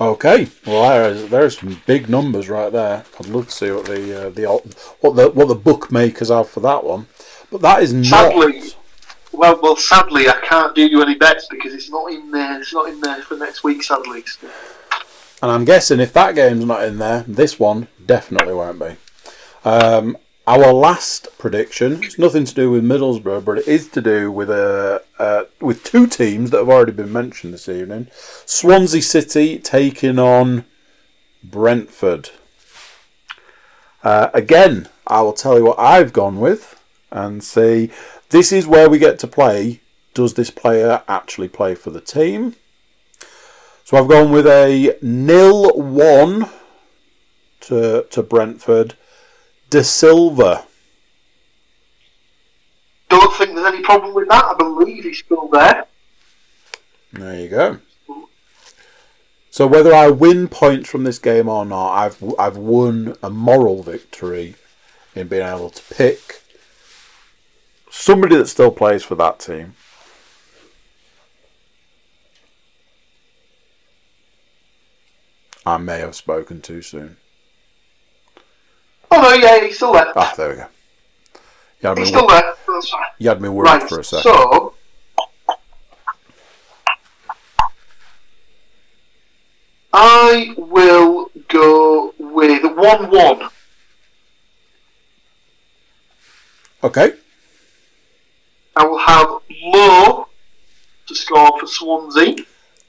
Okay, 0.00 0.48
well 0.66 0.88
there's 0.88 1.30
there's 1.30 1.58
some 1.58 1.80
big 1.86 2.08
numbers 2.08 2.48
right 2.48 2.72
there. 2.72 3.04
I'd 3.20 3.26
love 3.26 3.46
to 3.46 3.52
see 3.52 3.70
what 3.70 3.86
the 3.86 4.26
uh, 4.26 4.30
the 4.30 4.46
what 5.00 5.14
the 5.14 5.30
what 5.30 5.46
the 5.46 5.54
bookmakers 5.54 6.30
have 6.30 6.48
for 6.48 6.58
that 6.60 6.82
one, 6.82 7.06
but 7.54 7.62
that 7.62 7.84
is 7.84 7.94
not. 7.94 8.06
Sadly, 8.32 8.62
well, 9.30 9.60
well, 9.62 9.76
sadly, 9.76 10.28
I 10.28 10.40
can't 10.40 10.74
do 10.74 10.84
you 10.84 11.00
any 11.02 11.14
bets 11.14 11.46
because 11.48 11.72
it's 11.72 11.88
not 11.88 12.10
in 12.10 12.32
there. 12.32 12.58
It's 12.60 12.74
not 12.74 12.88
in 12.88 13.00
there 13.00 13.22
for 13.22 13.36
next 13.36 13.62
week, 13.62 13.84
sadly. 13.84 14.24
And 15.40 15.52
I'm 15.52 15.64
guessing 15.64 16.00
if 16.00 16.12
that 16.14 16.34
game's 16.34 16.64
not 16.64 16.82
in 16.82 16.98
there, 16.98 17.22
this 17.28 17.60
one 17.60 17.86
definitely 18.04 18.54
won't 18.54 18.80
be. 18.80 18.96
Um, 19.64 20.16
our 20.48 20.72
last 20.72 21.28
prediction 21.38 22.02
it's 22.02 22.18
nothing 22.18 22.44
to 22.44 22.54
do 22.54 22.72
with 22.72 22.82
Middlesbrough, 22.82 23.44
but 23.44 23.58
it 23.58 23.68
is 23.68 23.86
to 23.90 24.02
do 24.02 24.32
with 24.32 24.50
a 24.50 25.04
uh, 25.20 25.44
with 25.60 25.84
two 25.84 26.08
teams 26.08 26.50
that 26.50 26.58
have 26.58 26.68
already 26.68 26.90
been 26.90 27.12
mentioned 27.12 27.54
this 27.54 27.68
evening. 27.68 28.08
Swansea 28.46 29.00
City 29.00 29.60
taking 29.60 30.18
on 30.18 30.64
Brentford. 31.44 32.30
Uh, 34.02 34.30
again, 34.34 34.88
I 35.06 35.20
will 35.20 35.32
tell 35.32 35.56
you 35.56 35.66
what 35.66 35.78
I've 35.78 36.12
gone 36.12 36.40
with 36.40 36.80
and 37.14 37.42
see. 37.42 37.90
This 38.28 38.52
is 38.52 38.66
where 38.66 38.90
we 38.90 38.98
get 38.98 39.18
to 39.20 39.26
play. 39.26 39.80
Does 40.12 40.34
this 40.34 40.50
player 40.50 41.02
actually 41.08 41.48
play 41.48 41.74
for 41.74 41.90
the 41.90 42.00
team? 42.00 42.56
So 43.84 43.96
I've 43.96 44.08
gone 44.08 44.30
with 44.30 44.46
a 44.46 44.98
nil 45.00 45.70
one 45.72 46.50
to 47.60 48.06
to 48.10 48.22
Brentford 48.22 48.94
Dasilva. 49.70 50.66
Don't 53.08 53.34
think 53.36 53.54
there's 53.54 53.66
any 53.66 53.82
problem 53.82 54.14
with 54.14 54.28
that. 54.28 54.44
I 54.44 54.54
believe 54.54 55.04
he's 55.04 55.18
still 55.18 55.48
there. 55.48 55.86
There 57.12 57.40
you 57.40 57.48
go. 57.48 57.78
So 59.50 59.68
whether 59.68 59.94
I 59.94 60.08
win 60.10 60.48
points 60.48 60.90
from 60.90 61.04
this 61.04 61.20
game 61.20 61.48
or 61.48 61.64
not, 61.64 61.94
I've 61.94 62.34
I've 62.38 62.56
won 62.56 63.16
a 63.22 63.30
moral 63.30 63.82
victory 63.82 64.56
in 65.14 65.28
being 65.28 65.46
able 65.46 65.70
to 65.70 65.94
pick 65.94 66.43
somebody 67.94 68.36
that 68.36 68.48
still 68.48 68.70
plays 68.70 69.02
for 69.04 69.14
that 69.14 69.38
team. 69.38 69.74
I 75.66 75.78
may 75.78 75.98
have 76.00 76.14
spoken 76.14 76.60
too 76.60 76.82
soon. 76.82 77.16
Oh 79.10 79.20
no, 79.20 79.32
yeah, 79.32 79.64
he's 79.64 79.76
still 79.76 79.92
there. 79.92 80.12
Ah, 80.16 80.34
there 80.36 80.48
we 80.50 80.54
go. 80.56 80.66
You 81.80 81.88
had 81.88 81.98
He's 81.98 82.08
still 82.08 82.26
there. 82.26 82.54
That's 82.68 82.90
fine. 82.90 83.02
you 83.18 83.28
had 83.28 83.40
me 83.40 83.48
worried 83.48 83.68
Right. 83.70 83.88
for 83.88 84.00
a 84.00 84.04
second. 84.04 84.22
So. 84.24 84.74
I 89.92 90.54
will 90.56 91.30
go 91.48 92.14
with 92.18 92.64
1 92.64 93.10
1. 93.10 93.48
Okay. 96.82 97.12
I 98.76 98.84
will 98.84 98.98
have 98.98 99.40
Lowe 99.62 100.28
to 101.06 101.14
score 101.14 101.58
for 101.58 101.66
Swansea. 101.66 102.36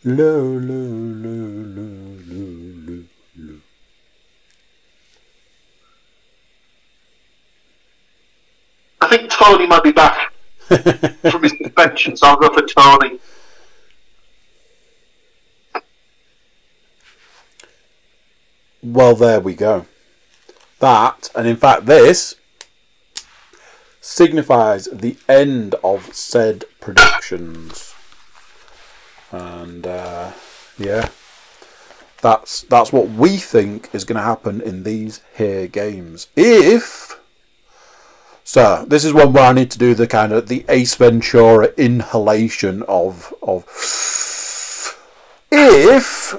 Low, 0.03 0.41
low, 0.41 0.73
low, 0.73 1.29
low, 1.29 2.19
low, 2.27 3.03
low. 3.37 3.59
I 9.01 9.07
think 9.07 9.29
Toney 9.29 9.67
might 9.67 9.83
be 9.83 9.91
back 9.91 10.33
from 10.67 11.43
his 11.43 11.53
suspension, 11.61 12.17
so 12.17 12.27
I'll 12.27 12.37
go 12.37 12.53
for 12.53 12.65
Toney. 12.65 13.19
Well, 18.81 19.15
there 19.15 19.39
we 19.39 19.55
go. 19.55 19.87
That, 20.79 21.29
and 21.35 21.47
in 21.47 21.55
fact, 21.55 21.85
this 21.87 22.35
signifies 24.05 24.85
the 24.93 25.17
end 25.27 25.73
of 25.83 26.13
said 26.13 26.63
predictions. 26.79 27.95
And 29.31 29.87
uh, 29.87 30.31
yeah, 30.77 31.09
that's 32.21 32.61
that's 32.61 32.93
what 32.93 33.09
we 33.09 33.37
think 33.37 33.89
is 33.93 34.03
going 34.05 34.17
to 34.17 34.21
happen 34.21 34.61
in 34.61 34.83
these 34.83 35.21
here 35.35 35.67
games. 35.67 36.27
If 36.35 37.19
so, 38.43 38.85
this 38.87 39.03
is 39.03 39.11
one 39.11 39.33
where 39.33 39.45
I 39.45 39.53
need 39.53 39.71
to 39.71 39.79
do 39.79 39.95
the 39.95 40.07
kind 40.07 40.31
of 40.31 40.49
the 40.49 40.65
Ace 40.69 40.93
Ventura 40.95 41.73
inhalation 41.75 42.83
of 42.83 43.33
of 43.41 43.65
if 45.51 46.35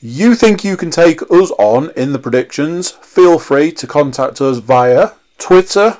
you 0.00 0.36
think 0.36 0.62
you 0.62 0.76
can 0.76 0.92
take 0.92 1.20
us 1.22 1.50
on 1.58 1.90
in 1.96 2.12
the 2.12 2.20
predictions, 2.20 2.92
feel 2.92 3.40
free 3.40 3.72
to 3.72 3.86
contact 3.88 4.40
us 4.40 4.58
via 4.58 5.10
Twitter, 5.38 5.98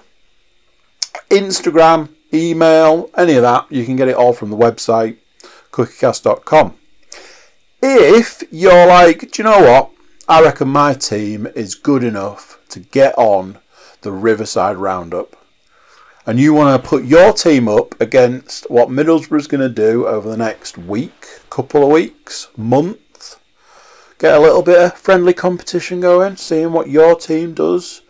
Instagram, 1.30 2.10
email, 2.32 3.10
any 3.16 3.34
of 3.34 3.42
that. 3.42 3.66
You 3.70 3.84
can 3.84 3.96
get 3.96 4.08
it 4.08 4.16
all 4.16 4.32
from 4.32 4.50
the 4.50 4.56
website, 4.56 5.16
cookiecast.com. 5.72 6.74
If 7.80 8.42
you're 8.50 8.86
like, 8.86 9.20
do 9.20 9.42
you 9.42 9.44
know 9.44 9.60
what? 9.60 9.90
I 10.28 10.42
reckon 10.42 10.68
my 10.68 10.94
team 10.94 11.46
is 11.54 11.74
good 11.74 12.04
enough 12.04 12.60
to 12.68 12.80
get 12.80 13.16
on 13.16 13.58
the 14.02 14.12
Riverside 14.12 14.76
Roundup. 14.76 15.36
And 16.26 16.38
you 16.38 16.52
want 16.52 16.82
to 16.82 16.88
put 16.88 17.04
your 17.04 17.32
team 17.32 17.68
up 17.68 17.98
against 18.00 18.68
what 18.70 18.90
Middlesbrough's 18.90 19.46
going 19.46 19.62
to 19.62 19.68
do 19.68 20.06
over 20.06 20.28
the 20.28 20.36
next 20.36 20.76
week, 20.76 21.40
couple 21.48 21.82
of 21.82 21.90
weeks, 21.90 22.48
month 22.56 22.98
get 24.18 24.34
a 24.34 24.40
little 24.40 24.62
bit 24.62 24.80
of 24.80 24.98
friendly 24.98 25.32
competition 25.32 26.00
going, 26.00 26.36
seeing 26.36 26.72
what 26.72 26.90
your 26.90 27.14
team 27.14 27.54
does 27.54 28.02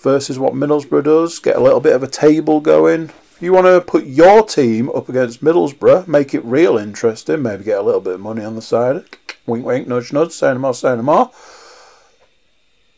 versus 0.00 0.38
what 0.38 0.54
Middlesbrough 0.54 1.04
does, 1.04 1.38
get 1.38 1.56
a 1.56 1.60
little 1.60 1.80
bit 1.80 1.94
of 1.94 2.02
a 2.02 2.08
table 2.08 2.60
going. 2.60 3.10
You 3.40 3.52
want 3.52 3.66
to 3.66 3.80
put 3.80 4.04
your 4.06 4.44
team 4.44 4.90
up 4.90 5.08
against 5.08 5.42
Middlesbrough, 5.42 6.08
make 6.08 6.34
it 6.34 6.44
real 6.44 6.76
interesting, 6.76 7.42
maybe 7.42 7.64
get 7.64 7.78
a 7.78 7.82
little 7.82 8.00
bit 8.00 8.14
of 8.14 8.20
money 8.20 8.44
on 8.44 8.56
the 8.56 8.62
side. 8.62 9.04
Wink, 9.46 9.64
wink, 9.64 9.88
nudge, 9.88 10.12
nudge, 10.12 10.32
say 10.32 10.52
no 10.52 10.58
more, 10.58 10.74
say 10.74 10.96
no 10.96 11.02
more. 11.02 11.30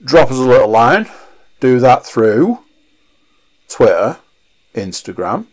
Drop 0.02 0.30
us 0.30 0.38
a 0.38 0.42
little 0.42 0.68
line. 0.68 1.08
Do 1.60 1.78
that 1.80 2.06
through 2.06 2.60
Twitter, 3.68 4.18
Instagram, 4.74 5.46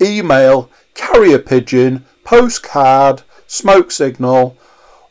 email, 0.00 0.70
carrier 0.94 1.38
pigeon, 1.38 2.06
postcard, 2.24 3.22
smoke 3.46 3.90
signal, 3.90 4.56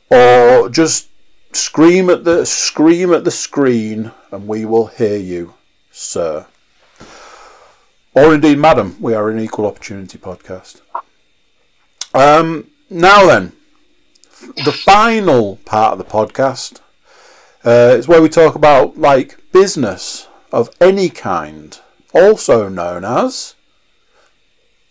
or 0.09 0.69
just 0.69 1.09
scream 1.53 2.09
at 2.09 2.23
the 2.23 2.45
scream 2.45 3.13
at 3.13 3.23
the 3.23 3.31
screen 3.31 4.11
and 4.31 4.47
we 4.47 4.65
will 4.65 4.87
hear 4.87 5.17
you 5.17 5.53
sir 5.99 6.47
or 8.15 8.33
indeed 8.33 8.57
madam 8.57 8.95
we 9.01 9.13
are 9.13 9.29
an 9.29 9.37
equal 9.37 9.65
opportunity 9.65 10.17
podcast 10.17 10.79
um, 12.13 12.69
now 12.89 13.25
then 13.27 13.51
the 14.63 14.71
final 14.71 15.57
part 15.65 15.91
of 15.91 15.97
the 15.97 16.05
podcast 16.05 16.79
uh, 17.65 17.93
is 17.97 18.07
where 18.07 18.21
we 18.21 18.29
talk 18.29 18.55
about 18.55 18.97
like 18.97 19.37
business 19.51 20.29
of 20.53 20.69
any 20.79 21.09
kind 21.09 21.81
also 22.13 22.69
known 22.69 23.03
as 23.03 23.55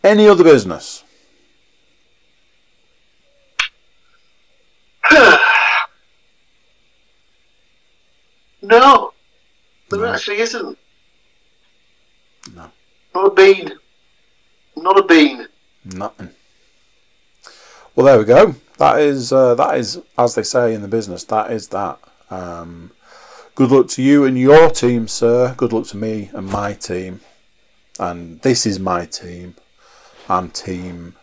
any 0.04 0.28
other 0.28 0.44
business 0.44 1.04
No, 8.60 9.12
there 9.88 10.00
No. 10.00 10.06
actually 10.12 10.40
isn't. 10.40 10.76
No. 13.18 13.24
Not 13.24 13.32
a 13.32 13.34
bean. 13.34 13.72
Not 14.76 14.98
a 14.98 15.02
bean. 15.02 15.48
Nothing. 15.84 16.30
Well, 17.96 18.06
there 18.06 18.18
we 18.18 18.24
go. 18.24 18.54
That 18.78 19.00
is 19.00 19.32
uh, 19.32 19.56
that 19.56 19.76
is 19.76 20.00
as 20.16 20.36
they 20.36 20.44
say 20.44 20.72
in 20.72 20.82
the 20.82 20.88
business. 20.88 21.24
That 21.24 21.50
is 21.50 21.68
that. 21.68 21.98
Um, 22.30 22.92
good 23.56 23.72
luck 23.72 23.88
to 23.88 24.02
you 24.02 24.24
and 24.24 24.38
your 24.38 24.70
team, 24.70 25.08
sir. 25.08 25.52
Good 25.56 25.72
luck 25.72 25.88
to 25.88 25.96
me 25.96 26.30
and 26.32 26.46
my 26.46 26.74
team. 26.74 27.20
And 27.98 28.40
this 28.42 28.66
is 28.66 28.78
my 28.78 29.04
team. 29.04 29.56
I'm 30.28 30.50
team 30.50 31.16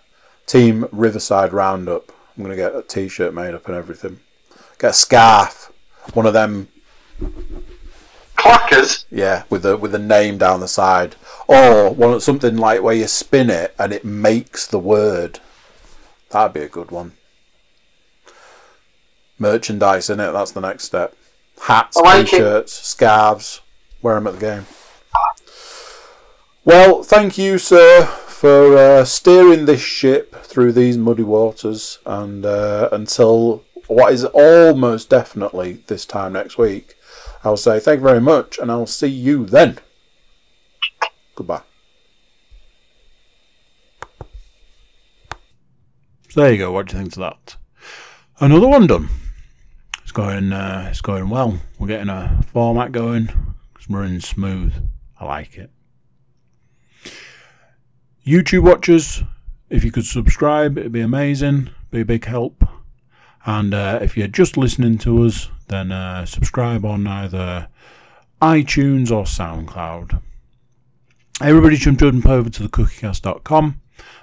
Team 0.48 0.88
Riverside 0.92 1.54
Roundup. 1.54 2.12
I'm 2.36 2.44
gonna 2.44 2.58
get 2.58 2.76
a 2.76 2.82
T-shirt 2.82 3.34
made 3.34 3.54
up 3.54 3.68
and 3.68 3.76
everything. 3.78 4.20
Get 4.80 4.90
a 4.90 4.94
scarf. 4.94 5.72
One 6.14 6.26
of 6.26 6.34
them 6.34 6.68
Clackers. 8.36 9.06
yeah, 9.10 9.44
with 9.50 9.64
the 9.64 9.78
with 9.78 9.92
the 9.92 10.00
name 10.00 10.38
down 10.38 10.60
the 10.60 10.68
side, 10.68 11.16
or 11.48 11.90
one 11.92 12.20
something 12.20 12.58
like 12.58 12.82
where 12.82 12.96
you 12.96 13.08
spin 13.08 13.50
it 13.50 13.76
and 13.78 13.94
it 13.94 14.06
makes 14.06 14.68
the 14.68 14.80
word. 14.80 15.40
That'd 16.30 16.54
be 16.54 16.62
a 16.62 16.68
good 16.68 16.92
one. 16.92 17.14
Merchandise 19.38 20.10
in 20.10 20.20
it. 20.20 20.32
That's 20.32 20.52
the 20.52 20.62
next 20.62 20.86
step. 20.86 21.16
Hats, 21.62 21.98
like 21.98 22.28
t-shirts, 22.28 22.74
scarves. 22.74 23.62
Wear 24.02 24.16
them 24.16 24.28
at 24.28 24.34
the 24.34 24.40
game. 24.40 24.66
Well, 26.64 27.04
thank 27.04 27.38
you, 27.38 27.58
sir, 27.58 28.06
for 28.06 28.76
uh, 28.78 29.06
steering 29.06 29.66
this 29.66 29.82
ship 29.82 30.36
through 30.44 30.74
these 30.74 30.98
muddy 30.98 31.24
waters, 31.24 32.00
and 32.06 32.46
uh, 32.46 32.90
until 32.92 33.64
what 33.88 34.14
is 34.14 34.26
almost 34.26 35.10
definitely 35.10 35.84
this 35.88 36.06
time 36.06 36.34
next 36.34 36.58
week, 36.58 36.96
I'll 37.44 37.58
say 37.58 37.80
thank 37.80 38.00
you 38.00 38.08
very 38.08 38.22
much, 38.22 38.58
and 38.58 38.72
I'll 38.72 38.88
see 38.88 39.08
you 39.08 39.46
then. 39.46 39.78
Goodbye. 41.36 41.62
So 46.30 46.42
there 46.42 46.52
you 46.52 46.58
go. 46.58 46.72
What 46.72 46.88
do 46.88 46.98
you 46.98 47.04
think 47.04 47.14
of 47.14 47.20
that? 47.20 47.56
Another 48.40 48.68
one 48.68 48.88
done. 48.88 49.10
It's 50.02 50.12
going. 50.12 50.52
Uh, 50.52 50.88
it's 50.90 51.02
going 51.02 51.30
well. 51.30 51.60
We're 51.80 51.88
getting 51.88 52.10
a 52.10 52.42
format 52.48 52.92
going. 52.92 53.30
It's 53.76 53.90
running 53.90 54.20
smooth. 54.20 54.74
I 55.20 55.26
like 55.26 55.58
it. 55.58 55.72
YouTube 58.26 58.64
watchers, 58.64 59.24
if 59.70 59.84
you 59.84 59.92
could 59.92 60.06
subscribe, 60.06 60.78
it'd 60.78 60.92
be 60.92 61.02
amazing. 61.02 61.70
Be 61.92 62.02
a 62.02 62.06
big 62.06 62.26
help. 62.26 62.68
And 63.46 63.74
uh, 63.74 64.00
if 64.02 64.18
you're 64.18 64.28
just 64.28 64.58
listening 64.58 64.98
to 65.00 65.24
us, 65.26 65.50
then 65.68 65.92
uh, 65.92 66.26
subscribe 66.26 66.84
on 66.84 67.06
either 67.06 67.68
iTunes 68.42 69.12
or 69.12 69.24
SoundCloud. 69.24 70.22
Everybody 71.42 71.76
should 71.76 72.00
jump 72.00 72.26
over 72.26 72.50
to 72.50 72.70
thecookiecast.com. 72.70 73.82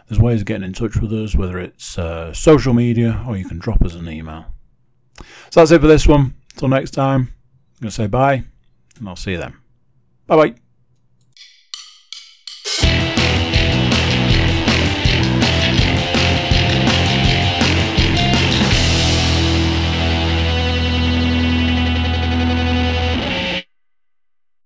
There's 0.08 0.20
ways 0.20 0.40
of 0.40 0.46
getting 0.46 0.64
in 0.64 0.72
touch 0.72 0.96
with 0.96 1.12
us, 1.12 1.34
whether 1.34 1.58
it's 1.58 1.98
uh, 1.98 2.32
social 2.32 2.72
media 2.72 3.24
or 3.26 3.36
you 3.36 3.44
can 3.44 3.58
drop 3.58 3.82
us 3.82 3.94
an 3.94 4.08
email. 4.08 4.46
So 5.50 5.60
that's 5.60 5.70
it 5.70 5.80
for 5.80 5.86
this 5.86 6.06
one. 6.06 6.34
Until 6.54 6.68
next 6.68 6.92
time, 6.92 7.32
I'm 7.76 7.80
going 7.82 7.90
to 7.90 7.90
say 7.90 8.06
bye, 8.06 8.44
and 8.98 9.08
I'll 9.08 9.16
see 9.16 9.32
you 9.32 9.38
then. 9.38 9.56
Bye 10.26 10.36
bye. 10.36 10.61